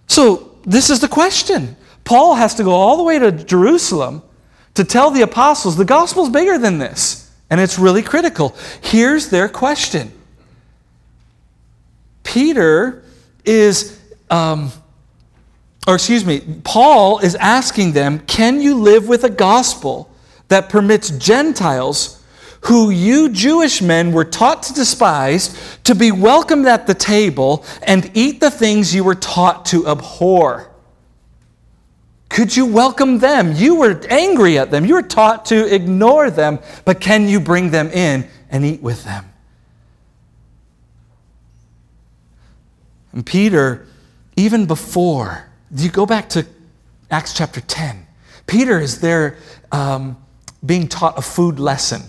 [0.09, 1.77] So this is the question.
[2.05, 4.23] Paul has to go all the way to Jerusalem
[4.75, 8.57] to tell the apostles the gospel's bigger than this, and it's really critical.
[8.81, 10.13] Here's their question
[12.23, 13.03] Peter
[13.45, 14.71] is, um,
[15.87, 20.11] or excuse me, Paul is asking them, can you live with a gospel
[20.49, 22.22] that permits Gentiles?
[22.63, 28.11] Who you Jewish men were taught to despise, to be welcomed at the table and
[28.15, 30.71] eat the things you were taught to abhor.
[32.29, 33.53] Could you welcome them?
[33.53, 34.87] You were angry at them.
[34.87, 39.05] You were taught to ignore them, but can you bring them in and eat with
[39.05, 39.27] them?
[43.13, 43.87] And Peter,
[44.37, 45.47] even before,
[45.77, 46.47] you go back to
[47.11, 48.07] Acts chapter 10.
[48.47, 49.37] Peter is there
[49.71, 50.17] um,
[50.65, 52.03] being taught a food lesson.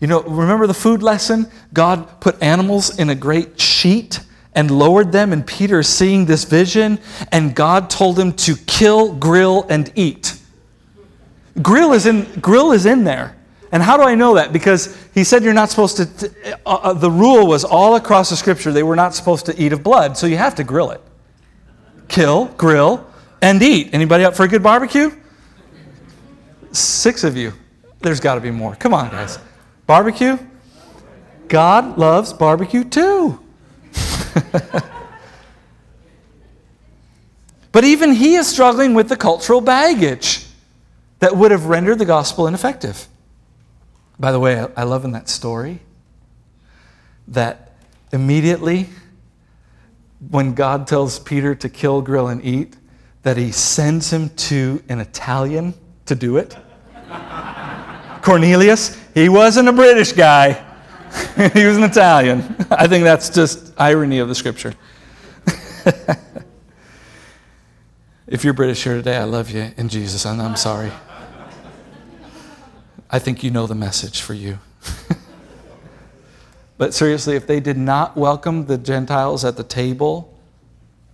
[0.00, 1.50] You know, remember the food lesson?
[1.72, 4.20] God put animals in a great sheet
[4.54, 6.98] and lowered them, and Peter seeing this vision,
[7.30, 10.40] and God told him to kill, grill, and eat.
[11.62, 13.36] Grill is in, grill is in there.
[13.72, 14.52] And how do I know that?
[14.52, 16.32] Because he said you're not supposed to,
[16.66, 19.72] uh, uh, the rule was all across the scripture, they were not supposed to eat
[19.72, 21.00] of blood, so you have to grill it.
[22.08, 23.06] Kill, grill,
[23.40, 23.90] and eat.
[23.92, 25.12] Anybody up for a good barbecue?
[26.72, 27.52] Six of you.
[28.00, 28.74] There's got to be more.
[28.74, 29.38] Come on, guys.
[29.90, 30.38] Barbecue?
[31.48, 33.40] God loves barbecue too.
[37.72, 40.46] but even he is struggling with the cultural baggage
[41.18, 43.08] that would have rendered the gospel ineffective.
[44.16, 45.80] By the way, I love in that story
[47.26, 47.72] that
[48.12, 48.90] immediately
[50.30, 52.76] when God tells Peter to kill, grill, and eat,
[53.24, 55.74] that he sends him to an Italian
[56.06, 56.56] to do it?
[58.22, 60.52] Cornelius, he wasn't a British guy,
[61.54, 62.56] he was an Italian.
[62.70, 64.74] I think that's just irony of the scripture.
[68.26, 70.92] if you're British here today, I love you in Jesus, and I'm sorry.
[73.10, 74.58] I think you know the message for you.
[76.78, 80.38] but seriously, if they did not welcome the Gentiles at the table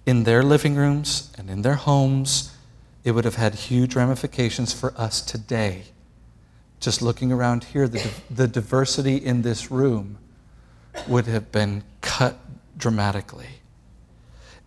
[0.04, 2.54] in their living rooms and in their homes,
[3.02, 5.85] it would have had huge ramifications for us today.
[6.81, 10.19] Just looking around here, the, the diversity in this room
[11.09, 12.39] would have been cut
[12.77, 13.49] dramatically.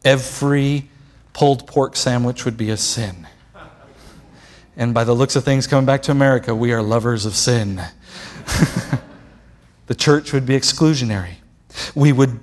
[0.03, 0.89] Every
[1.33, 3.27] pulled pork sandwich would be a sin.
[4.75, 7.81] And by the looks of things, coming back to America, we are lovers of sin.
[9.87, 11.35] the church would be exclusionary.
[11.95, 12.39] We would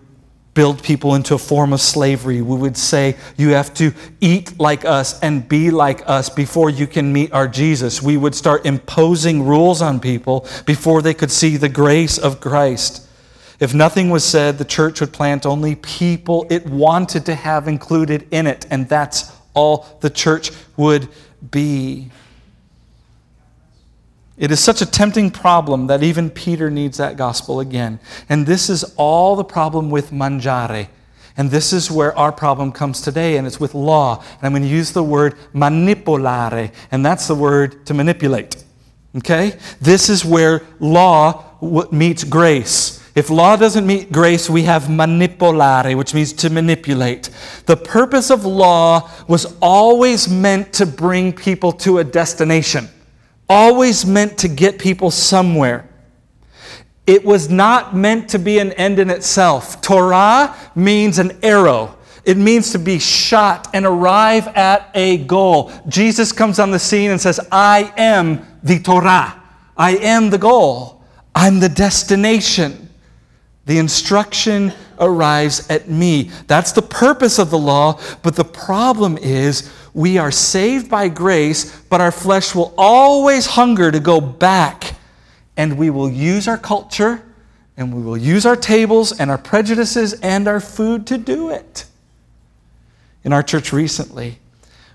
[0.57, 2.40] build people into a form of slavery.
[2.40, 6.88] We would say, You have to eat like us and be like us before you
[6.88, 8.03] can meet our Jesus.
[8.03, 13.07] We would start imposing rules on people before they could see the grace of Christ.
[13.61, 18.27] If nothing was said, the church would plant only people it wanted to have included
[18.31, 21.09] in it, and that's all the church would
[21.51, 22.11] be.
[24.38, 27.99] It is such a tempting problem that even Peter needs that gospel again.
[28.29, 30.88] And this is all the problem with mangiare.
[31.38, 34.18] And this is where our problem comes today, and it's with law.
[34.18, 38.62] And I'm going to use the word manipolare, and that's the word to manipulate.
[39.18, 39.59] Okay?
[39.81, 41.44] This is where law
[41.90, 43.03] meets grace.
[43.14, 47.31] If law doesn't meet grace, we have manipolare, which means to manipulate.
[47.64, 52.90] The purpose of law was always meant to bring people to a destination
[53.49, 55.89] always meant to get people somewhere.
[57.07, 59.81] It was not meant to be an end in itself.
[59.81, 61.97] Torah means an arrow.
[62.25, 65.73] It means to be shot and arrive at a goal.
[65.87, 69.41] Jesus comes on the scene and says, I am the Torah.
[69.77, 71.05] I am the goal.
[71.37, 72.86] I'm the destination.
[73.67, 76.31] The instruction arrives at me.
[76.47, 81.81] That's the purpose of the law, but the problem is we are saved by grace,
[81.83, 84.95] but our flesh will always hunger to go back.
[85.57, 87.23] And we will use our culture,
[87.77, 91.87] and we will use our tables and our prejudices and our food to do it.
[93.25, 94.39] In our church recently,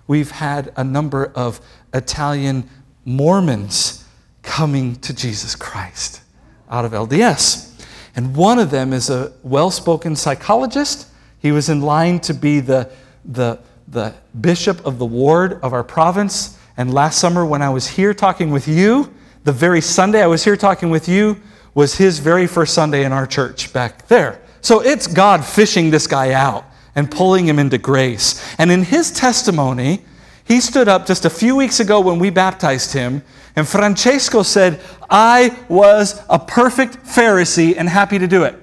[0.07, 1.59] we've had a number of
[1.93, 2.69] Italian
[3.03, 4.05] Mormons
[4.43, 6.21] coming to Jesus Christ
[6.69, 7.70] out of LDS.
[8.15, 11.07] And one of them is a well spoken psychologist.
[11.39, 12.89] He was in line to be the,
[13.25, 13.59] the
[13.91, 16.57] the bishop of the ward of our province.
[16.77, 20.43] And last summer, when I was here talking with you, the very Sunday I was
[20.43, 21.37] here talking with you
[21.73, 24.41] was his very first Sunday in our church back there.
[24.61, 28.43] So it's God fishing this guy out and pulling him into grace.
[28.57, 30.01] And in his testimony,
[30.45, 33.23] he stood up just a few weeks ago when we baptized him,
[33.55, 38.55] and Francesco said, I was a perfect Pharisee and happy to do it.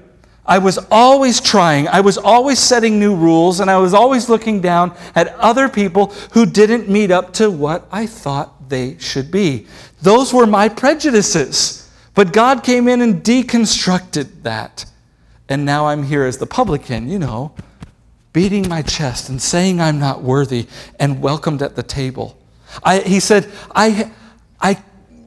[0.46, 4.62] I was always trying, I was always setting new rules, and I was always looking
[4.62, 9.66] down at other people who didn't meet up to what I thought they should be.
[10.00, 11.88] Those were my prejudices.
[12.18, 14.86] But God came in and deconstructed that.
[15.48, 17.54] And now I'm here as the publican, you know,
[18.32, 20.66] beating my chest and saying I'm not worthy
[20.98, 22.36] and welcomed at the table.
[22.82, 24.10] I, he said, I,
[24.60, 24.82] I,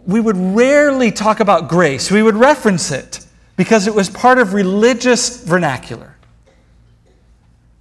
[0.05, 4.53] we would rarely talk about grace, we would reference it because it was part of
[4.53, 6.15] religious vernacular.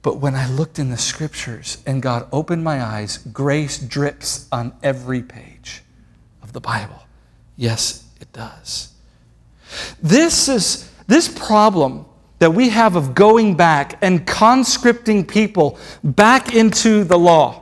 [0.03, 4.73] But when I looked in the scriptures and God opened my eyes, grace drips on
[4.83, 5.83] every page
[6.43, 7.03] of the Bible.
[7.57, 8.93] Yes, it does.
[10.03, 12.07] This is this problem
[12.39, 17.60] that we have of going back and conscripting people back into the law,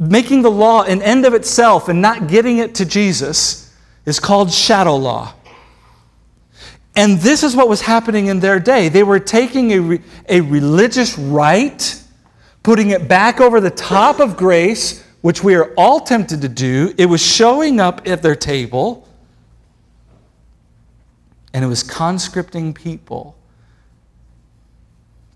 [0.00, 3.72] making the law an end of itself and not getting it to Jesus,
[4.06, 5.34] is called shadow law.
[6.96, 8.88] And this is what was happening in their day.
[8.88, 12.02] They were taking a, re- a religious rite,
[12.62, 16.94] putting it back over the top of grace, which we are all tempted to do.
[16.96, 19.06] It was showing up at their table,
[21.52, 23.36] and it was conscripting people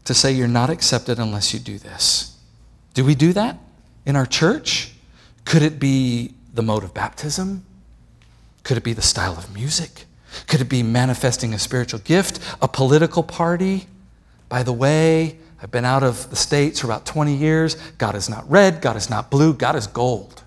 [0.04, 2.38] to say, You're not accepted unless you do this.
[2.94, 3.58] Do we do that
[4.06, 4.92] in our church?
[5.44, 7.64] Could it be the mode of baptism?
[8.62, 10.06] Could it be the style of music?
[10.46, 13.86] Could it be manifesting a spiritual gift, a political party?
[14.48, 17.76] By the way, I've been out of the States for about 20 years.
[17.98, 20.42] God is not red, God is not blue, God is gold.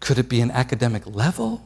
[0.00, 1.62] Could it be an academic level?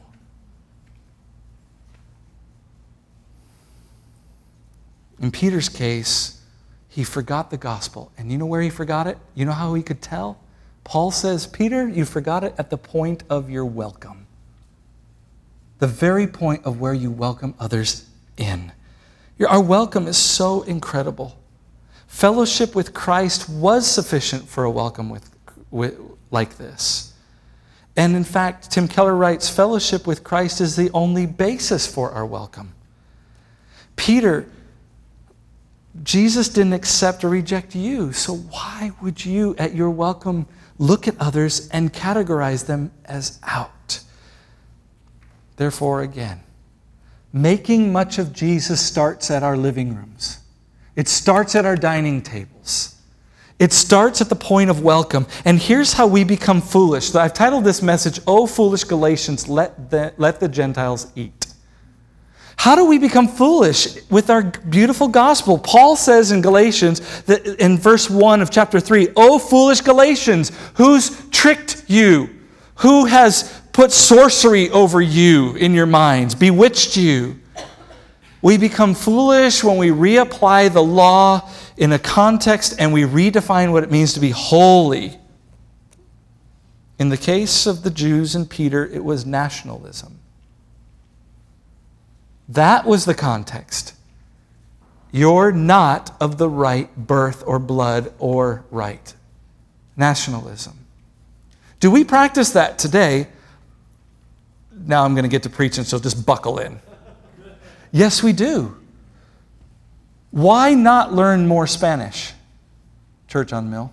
[5.19, 6.40] In Peter's case,
[6.91, 8.11] he forgot the gospel.
[8.17, 9.17] And you know where he forgot it?
[9.33, 10.37] You know how he could tell?
[10.83, 14.27] Paul says, Peter, you forgot it at the point of your welcome.
[15.79, 18.73] The very point of where you welcome others in.
[19.47, 21.39] Our welcome is so incredible.
[22.07, 25.33] Fellowship with Christ was sufficient for a welcome with,
[25.71, 25.97] with,
[26.29, 27.13] like this.
[27.95, 32.25] And in fact, Tim Keller writes fellowship with Christ is the only basis for our
[32.25, 32.73] welcome.
[33.95, 34.45] Peter,
[36.03, 41.15] Jesus didn't accept or reject you, so why would you, at your welcome, look at
[41.19, 43.99] others and categorize them as out?
[45.57, 46.41] Therefore, again,
[47.33, 50.39] Making much of Jesus starts at our living rooms,
[50.95, 52.97] it starts at our dining tables.
[53.57, 55.27] It starts at the point of welcome.
[55.45, 57.13] And here's how we become foolish.
[57.13, 61.40] I've titled this message, Oh, Foolish Galatians, let the, let the Gentiles eat.
[62.61, 65.57] How do we become foolish with our beautiful gospel?
[65.57, 71.27] Paul says in Galatians, that in verse 1 of chapter 3, Oh, foolish Galatians, who's
[71.31, 72.29] tricked you?
[72.75, 77.39] Who has put sorcery over you in your minds, bewitched you.
[78.43, 83.81] We become foolish when we reapply the law in a context and we redefine what
[83.81, 85.17] it means to be holy.
[86.99, 90.20] In the case of the Jews and Peter, it was nationalism.
[92.51, 93.93] That was the context.
[95.11, 99.13] You're not of the right birth or blood or right.
[99.97, 100.77] Nationalism.
[101.79, 103.27] Do we practice that today?
[104.85, 106.79] now I'm going to get to preaching, so just buckle in.
[107.91, 108.77] Yes, we do.
[110.31, 112.33] Why not learn more Spanish?
[113.27, 113.91] Church on Mill.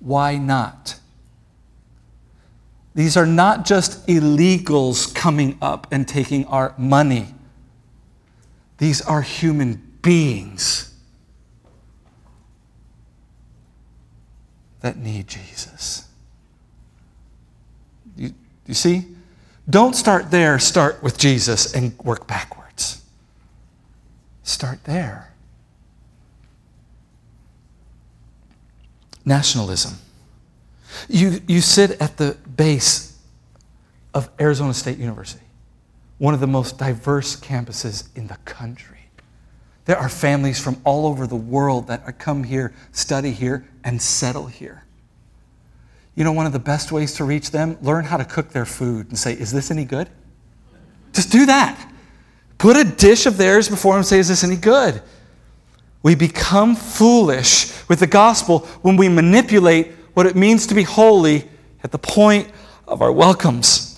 [0.00, 0.98] Why not?
[2.94, 7.34] These are not just illegals coming up and taking our money.
[8.78, 10.94] These are human beings
[14.80, 16.06] that need Jesus.
[18.16, 19.06] You see?
[19.68, 23.02] Don't start there, start with Jesus and work backwards.
[24.42, 25.32] Start there.
[29.24, 29.98] Nationalism.
[31.08, 33.18] You, you sit at the base
[34.14, 35.44] of Arizona State University,
[36.18, 38.98] one of the most diverse campuses in the country.
[39.84, 44.46] There are families from all over the world that come here, study here, and settle
[44.46, 44.84] here.
[46.14, 48.66] You know, one of the best ways to reach them, learn how to cook their
[48.66, 50.10] food and say, Is this any good?
[51.12, 51.90] Just do that.
[52.58, 55.00] Put a dish of theirs before them and say, Is this any good?
[56.02, 61.44] We become foolish with the gospel when we manipulate what it means to be holy
[61.84, 62.50] at the point
[62.88, 63.96] of our welcomes.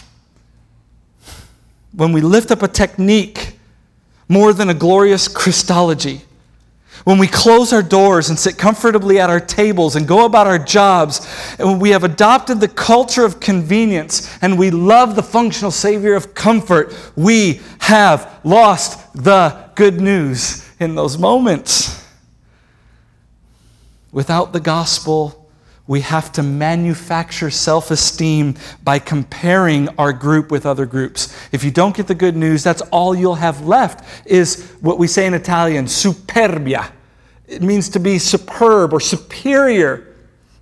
[1.94, 3.58] When we lift up a technique
[4.28, 6.20] more than a glorious Christology
[7.04, 10.58] when we close our doors and sit comfortably at our tables and go about our
[10.58, 11.26] jobs,
[11.58, 16.14] and when we have adopted the culture of convenience and we love the functional Savior
[16.14, 22.06] of comfort, we have lost the good news in those moments.
[24.12, 25.39] Without the gospel,
[25.90, 31.36] we have to manufacture self esteem by comparing our group with other groups.
[31.50, 35.08] If you don't get the good news, that's all you'll have left is what we
[35.08, 36.92] say in Italian, superbia.
[37.48, 40.14] It means to be superb or superior.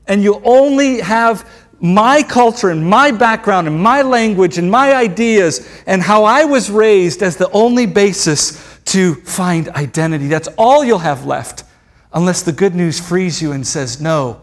[0.06, 1.46] And you only have
[1.78, 6.70] my culture and my background and my language and my ideas and how I was
[6.70, 10.28] raised as the only basis to find identity.
[10.28, 11.64] That's all you'll have left
[12.14, 14.40] unless the good news frees you and says, no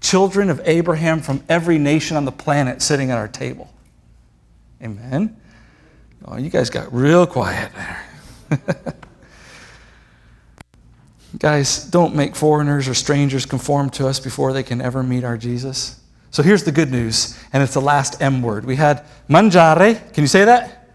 [0.00, 3.72] children of Abraham from every nation on the planet sitting at our table.
[4.82, 5.36] Amen.
[6.24, 8.04] Oh, you guys got real quiet there.
[11.38, 15.36] guys, don't make foreigners or strangers conform to us before they can ever meet our
[15.36, 16.00] Jesus.
[16.30, 18.64] So here's the good news, and it's the last M word.
[18.64, 20.12] We had mangiare.
[20.12, 20.88] Can you say that?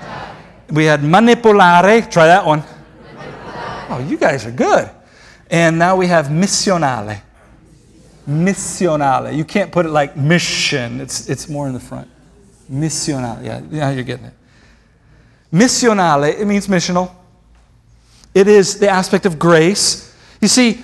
[0.00, 0.74] Mangiare.
[0.74, 2.10] We had manipolare.
[2.10, 2.64] Try that one.
[3.90, 4.88] Oh, you guys are good.
[5.50, 7.20] And now we have missionale
[8.28, 9.36] missionale.
[9.36, 12.08] You can't put it like mission, it's, it's more in the front.
[12.70, 14.34] Missionale, yeah, yeah, you're getting it.
[15.52, 17.10] Missionale, it means missional.
[18.34, 20.14] It is the aspect of grace.
[20.40, 20.82] You see,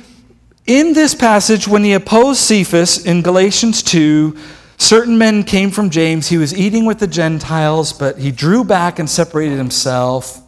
[0.66, 4.36] in this passage, when he opposed Cephas in Galatians 2,
[4.78, 6.26] certain men came from James.
[6.28, 10.42] He was eating with the Gentiles, but he drew back and separated himself.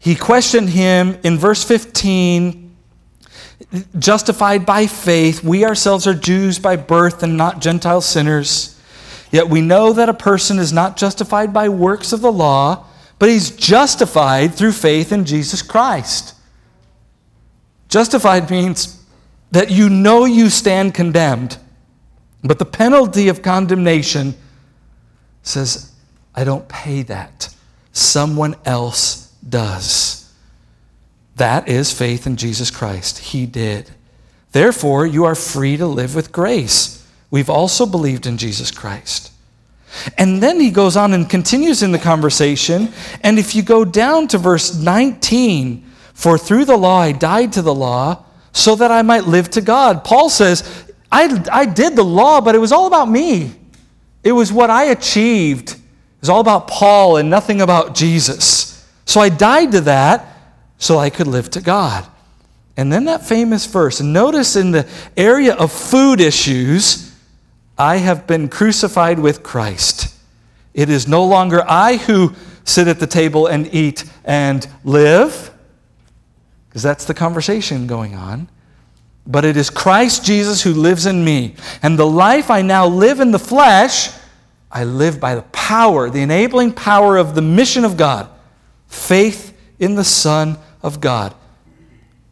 [0.00, 2.65] He questioned him in verse 15
[3.98, 5.42] justified by faith.
[5.42, 8.80] We ourselves are Jews by birth and not Gentile sinners.
[9.30, 12.86] Yet we know that a person is not justified by works of the law,
[13.18, 16.34] but he's justified through faith in Jesus Christ.
[17.88, 19.04] Justified means
[19.50, 21.56] that you know you stand condemned,
[22.42, 24.34] but the penalty of condemnation
[25.42, 25.92] says,
[26.34, 27.54] I don't pay that.
[27.92, 30.15] Someone else does.
[31.36, 33.18] That is faith in Jesus Christ.
[33.18, 33.90] He did.
[34.52, 37.06] Therefore, you are free to live with grace.
[37.30, 39.32] We've also believed in Jesus Christ.
[40.16, 42.92] And then he goes on and continues in the conversation.
[43.22, 45.84] And if you go down to verse 19,
[46.14, 49.60] for through the law I died to the law so that I might live to
[49.60, 50.04] God.
[50.04, 53.52] Paul says, I, I did the law, but it was all about me.
[54.24, 55.72] It was what I achieved.
[55.72, 58.86] It was all about Paul and nothing about Jesus.
[59.04, 60.35] So I died to that
[60.78, 62.06] so I could live to God.
[62.76, 67.14] And then that famous verse, notice in the area of food issues,
[67.78, 70.14] I have been crucified with Christ.
[70.74, 75.52] It is no longer I who sit at the table and eat and live
[76.68, 78.48] because that's the conversation going on.
[79.26, 81.54] But it is Christ Jesus who lives in me.
[81.82, 84.10] And the life I now live in the flesh,
[84.70, 88.28] I live by the power, the enabling power of the mission of God
[88.88, 89.45] faith
[89.78, 91.34] in the Son of God.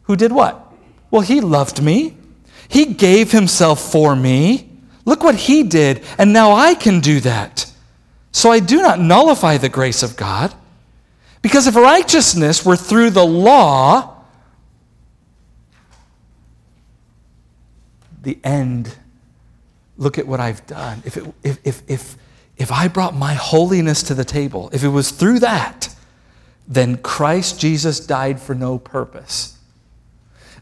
[0.03, 0.73] Who did what?
[1.11, 2.17] Well, he loved me,
[2.67, 4.69] he gave himself for me.
[5.05, 7.71] Look what he did, and now I can do that.
[8.31, 10.53] So I do not nullify the grace of God.
[11.43, 14.15] Because if righteousness were through the law,
[18.23, 18.95] the end,
[19.95, 21.03] look at what I've done.
[21.05, 22.17] If, it, if, if, if,
[22.57, 25.84] if I brought my holiness to the table, if it was through that,
[26.67, 29.57] then Christ Jesus died for no purpose.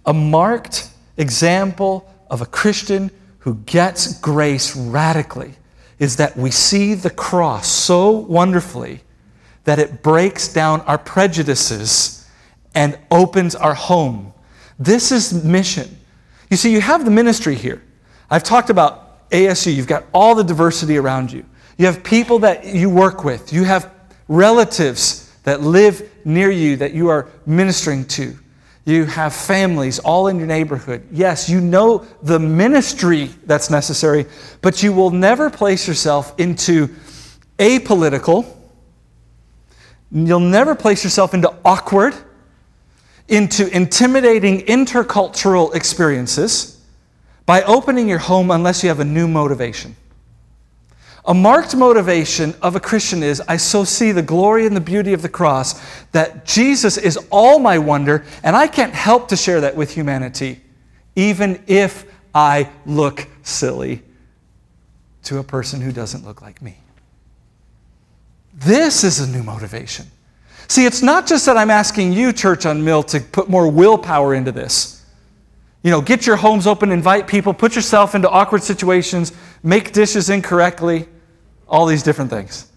[0.05, 5.53] A marked example of a Christian who gets grace radically
[5.99, 9.01] is that we see the cross so wonderfully
[9.63, 12.27] that it breaks down our prejudices
[12.75, 14.33] and opens our home.
[14.77, 15.97] This is mission.
[16.49, 17.81] You see, you have the ministry here.
[18.29, 21.45] I've talked about ASU, you've got all the diversity around you.
[21.77, 23.91] You have people that you work with, you have
[24.27, 28.37] relatives that live near you that you are ministering to.
[28.85, 31.07] You have families all in your neighborhood.
[31.11, 34.25] Yes, you know the ministry that's necessary,
[34.61, 36.89] but you will never place yourself into
[37.57, 38.45] apolitical.
[40.11, 42.13] You'll never place yourself into awkward
[43.27, 46.81] into intimidating intercultural experiences
[47.45, 49.95] by opening your home unless you have a new motivation.
[51.25, 55.13] A marked motivation of a Christian is I so see the glory and the beauty
[55.13, 59.61] of the cross that Jesus is all my wonder, and I can't help to share
[59.61, 60.61] that with humanity,
[61.15, 62.05] even if
[62.35, 64.03] I look silly
[65.23, 66.77] to a person who doesn't look like me.
[68.53, 70.07] This is a new motivation.
[70.67, 74.33] See, it's not just that I'm asking you, Church on Mill, to put more willpower
[74.33, 75.05] into this.
[75.83, 80.29] You know, get your homes open, invite people, put yourself into awkward situations, make dishes
[80.29, 81.07] incorrectly,
[81.67, 82.71] all these different things.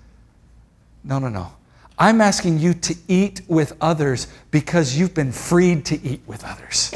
[1.05, 1.53] No, no, no.
[1.99, 6.95] I'm asking you to eat with others because you've been freed to eat with others.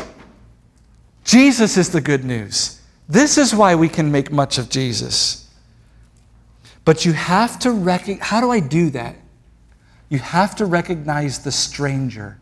[1.25, 2.81] Jesus is the good news.
[3.09, 5.49] This is why we can make much of Jesus.
[6.85, 9.17] But you have to recognize how do I do that?
[10.09, 12.39] You have to recognize the stranger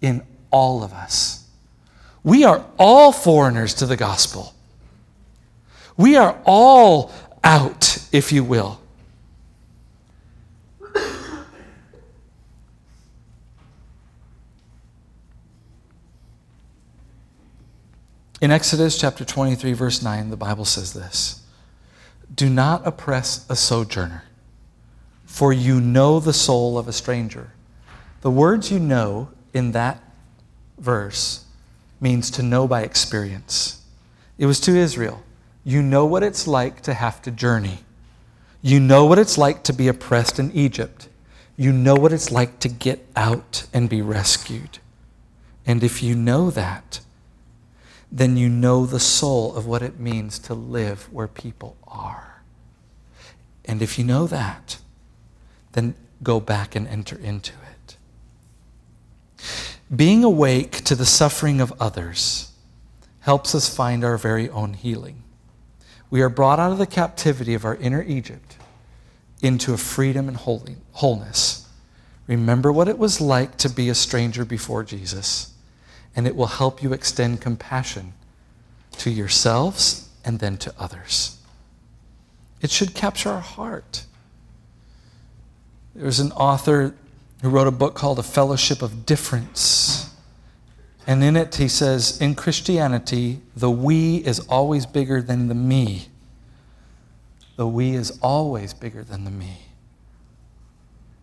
[0.00, 1.48] in all of us.
[2.22, 4.54] We are all foreigners to the gospel.
[5.96, 7.12] We are all
[7.44, 8.80] out, if you will.
[18.44, 21.42] In Exodus chapter 23, verse 9, the Bible says this
[22.34, 24.24] Do not oppress a sojourner
[25.24, 27.52] for you know the soul of a stranger.
[28.20, 30.02] The words you know in that
[30.76, 31.46] verse
[32.02, 33.80] means to know by experience.
[34.36, 35.22] It was to Israel.
[35.64, 37.78] You know what it's like to have to journey.
[38.60, 41.08] You know what it's like to be oppressed in Egypt.
[41.56, 44.80] You know what it's like to get out and be rescued.
[45.64, 47.00] And if you know that,
[48.14, 52.44] then you know the soul of what it means to live where people are.
[53.64, 54.78] And if you know that,
[55.72, 57.96] then go back and enter into it.
[59.94, 62.52] Being awake to the suffering of others
[63.20, 65.24] helps us find our very own healing.
[66.08, 68.56] We are brought out of the captivity of our inner Egypt
[69.42, 71.68] into a freedom and wholeness.
[72.28, 75.53] Remember what it was like to be a stranger before Jesus,
[76.16, 78.12] and it will help you extend compassion
[78.98, 81.38] to yourselves and then to others.
[82.60, 84.04] It should capture our heart.
[85.94, 86.94] There's an author
[87.42, 90.14] who wrote a book called A Fellowship of Difference.
[91.06, 96.08] And in it, he says, in Christianity, the we is always bigger than the me.
[97.56, 99.58] The we is always bigger than the me.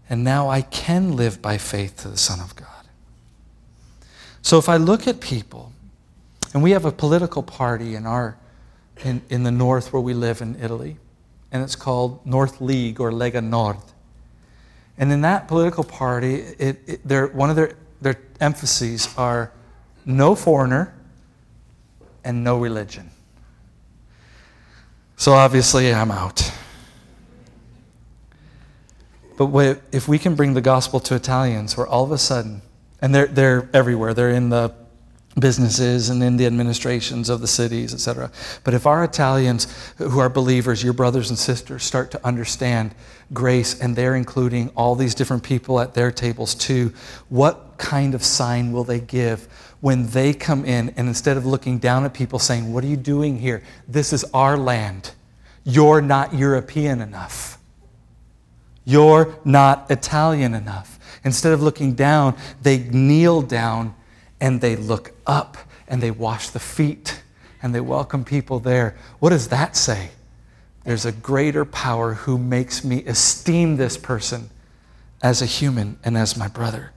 [0.09, 2.80] And now I can live by faith to the Son of God.
[4.41, 5.71] So if I look at people,
[6.53, 8.37] and we have a political party in, our,
[9.03, 10.97] in, in the north where we live in Italy,
[11.51, 13.77] and it's called North League or Lega Nord.
[14.97, 19.51] And in that political party, it, it, one of their, their emphases are
[20.05, 20.93] no foreigner
[22.23, 23.09] and no religion.
[25.15, 26.51] So obviously, I'm out.
[29.37, 32.61] But if we can bring the gospel to Italians, where all of a sudden,
[33.01, 34.73] and they're, they're everywhere, they're in the
[35.39, 38.31] businesses and in the administrations of the cities, etc.
[38.63, 42.93] But if our Italians who are believers, your brothers and sisters, start to understand
[43.33, 46.93] grace and they're including all these different people at their tables too,
[47.29, 49.47] what kind of sign will they give
[49.79, 52.97] when they come in and instead of looking down at people saying, What are you
[52.97, 53.63] doing here?
[53.87, 55.11] This is our land.
[55.63, 57.57] You're not European enough.
[58.83, 60.90] You're not Italian enough.
[61.23, 63.93] Instead of looking down, they kneel down
[64.39, 65.57] and they look up
[65.87, 67.21] and they wash the feet
[67.61, 68.95] and they welcome people there.
[69.19, 70.11] What does that say?
[70.83, 74.49] There's a greater power who makes me esteem this person
[75.21, 76.91] as a human and as my brother.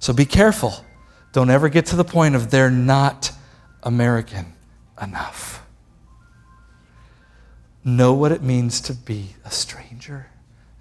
[0.00, 0.84] So be careful.
[1.32, 3.30] Don't ever get to the point of they're not
[3.82, 4.54] American
[5.00, 5.64] enough.
[7.84, 10.26] Know what it means to be a stranger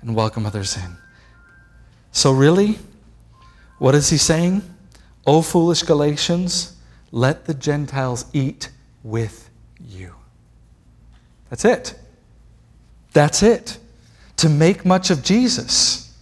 [0.01, 0.97] and welcome others in.
[2.15, 2.79] So, really,
[3.77, 4.61] what is he saying?
[5.27, 6.77] O foolish Galatians,
[7.11, 8.69] let the Gentiles eat
[9.03, 9.49] with
[9.85, 10.13] you.
[11.49, 11.93] That's it.
[13.11, 13.77] That's it.
[14.37, 16.17] To make much of Jesus,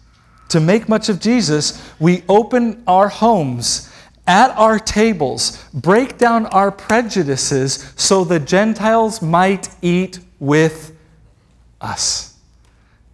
[0.49, 3.93] to make much of Jesus, we open our homes
[4.25, 10.97] at our tables, break down our prejudices so the Gentiles might eat with
[11.79, 12.35] us.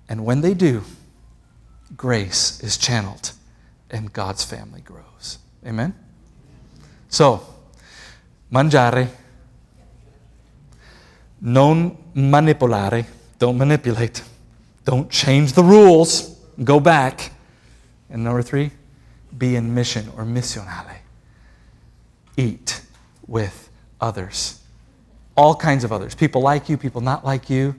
[0.08, 0.86] And when they do,
[2.00, 3.34] grace is channeled
[3.92, 5.38] and God's family grows.
[5.68, 5.94] Amen?
[7.10, 7.46] So,
[8.50, 9.10] mangiare,
[11.42, 13.06] non manipolare,
[13.38, 14.24] don't manipulate,
[14.86, 17.34] don't change the rules, go back.
[18.10, 18.72] And number three,
[19.38, 21.00] be in mission or missionale.
[22.38, 22.82] Eat
[23.28, 23.70] with
[24.00, 24.62] others.
[25.36, 26.16] All kinds of others.
[26.16, 27.76] People like you, people not like you.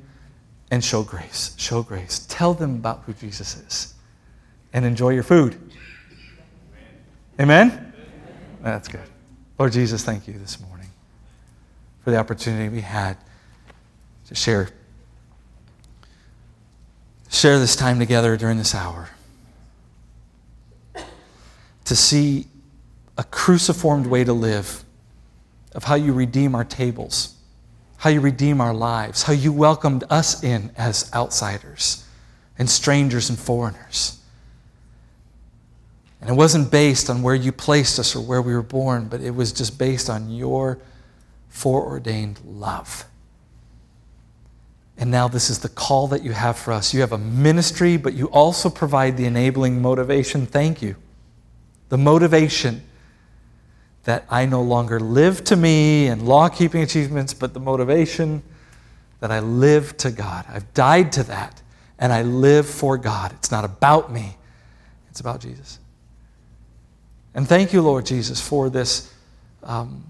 [0.71, 1.55] And show grace.
[1.57, 2.27] Show grace.
[2.29, 3.95] Tell them about who Jesus is.
[4.73, 5.59] And enjoy your food.
[7.41, 7.93] Amen?
[8.63, 9.01] That's good.
[9.59, 10.89] Lord Jesus, thank you this morning
[12.05, 13.17] for the opportunity we had
[14.29, 14.71] to share
[17.31, 19.09] share this time together during this hour.
[21.85, 22.47] To see
[23.17, 24.85] a cruciformed way to live,
[25.75, 27.37] of how you redeem our tables,
[27.99, 32.05] how you redeem our lives, how you welcomed us in as outsiders
[32.59, 34.20] and strangers and foreigners.
[36.21, 39.21] And it wasn't based on where you placed us or where we were born, but
[39.21, 40.79] it was just based on your
[41.49, 43.07] foreordained love.
[44.99, 46.93] And now this is the call that you have for us.
[46.93, 50.45] You have a ministry, but you also provide the enabling motivation.
[50.45, 50.97] Thank you.
[51.89, 52.83] The motivation
[54.05, 58.43] that I no longer live to me and law keeping achievements, but the motivation
[59.21, 60.45] that I live to God.
[60.49, 61.63] I've died to that,
[61.99, 63.33] and I live for God.
[63.33, 64.37] It's not about me,
[65.11, 65.79] it's about Jesus.
[67.35, 69.13] And thank you, Lord Jesus, for this
[69.63, 70.05] um,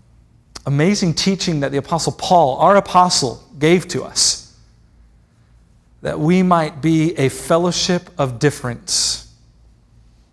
[0.67, 4.57] amazing teaching that the Apostle Paul, our apostle, gave to us.
[6.03, 9.33] That we might be a fellowship of difference.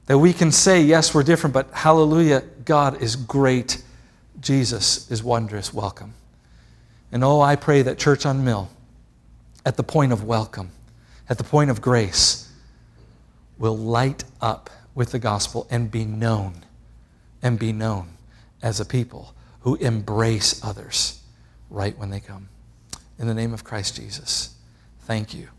[0.05, 3.83] That we can say, yes, we're different, but hallelujah, God is great.
[4.39, 5.73] Jesus is wondrous.
[5.73, 6.13] Welcome.
[7.11, 8.69] And oh, I pray that Church on Mill,
[9.65, 10.71] at the point of welcome,
[11.29, 12.49] at the point of grace,
[13.57, 16.63] will light up with the gospel and be known
[17.41, 18.09] and be known
[18.61, 21.21] as a people who embrace others
[21.69, 22.49] right when they come.
[23.19, 24.55] In the name of Christ Jesus,
[25.01, 25.49] thank you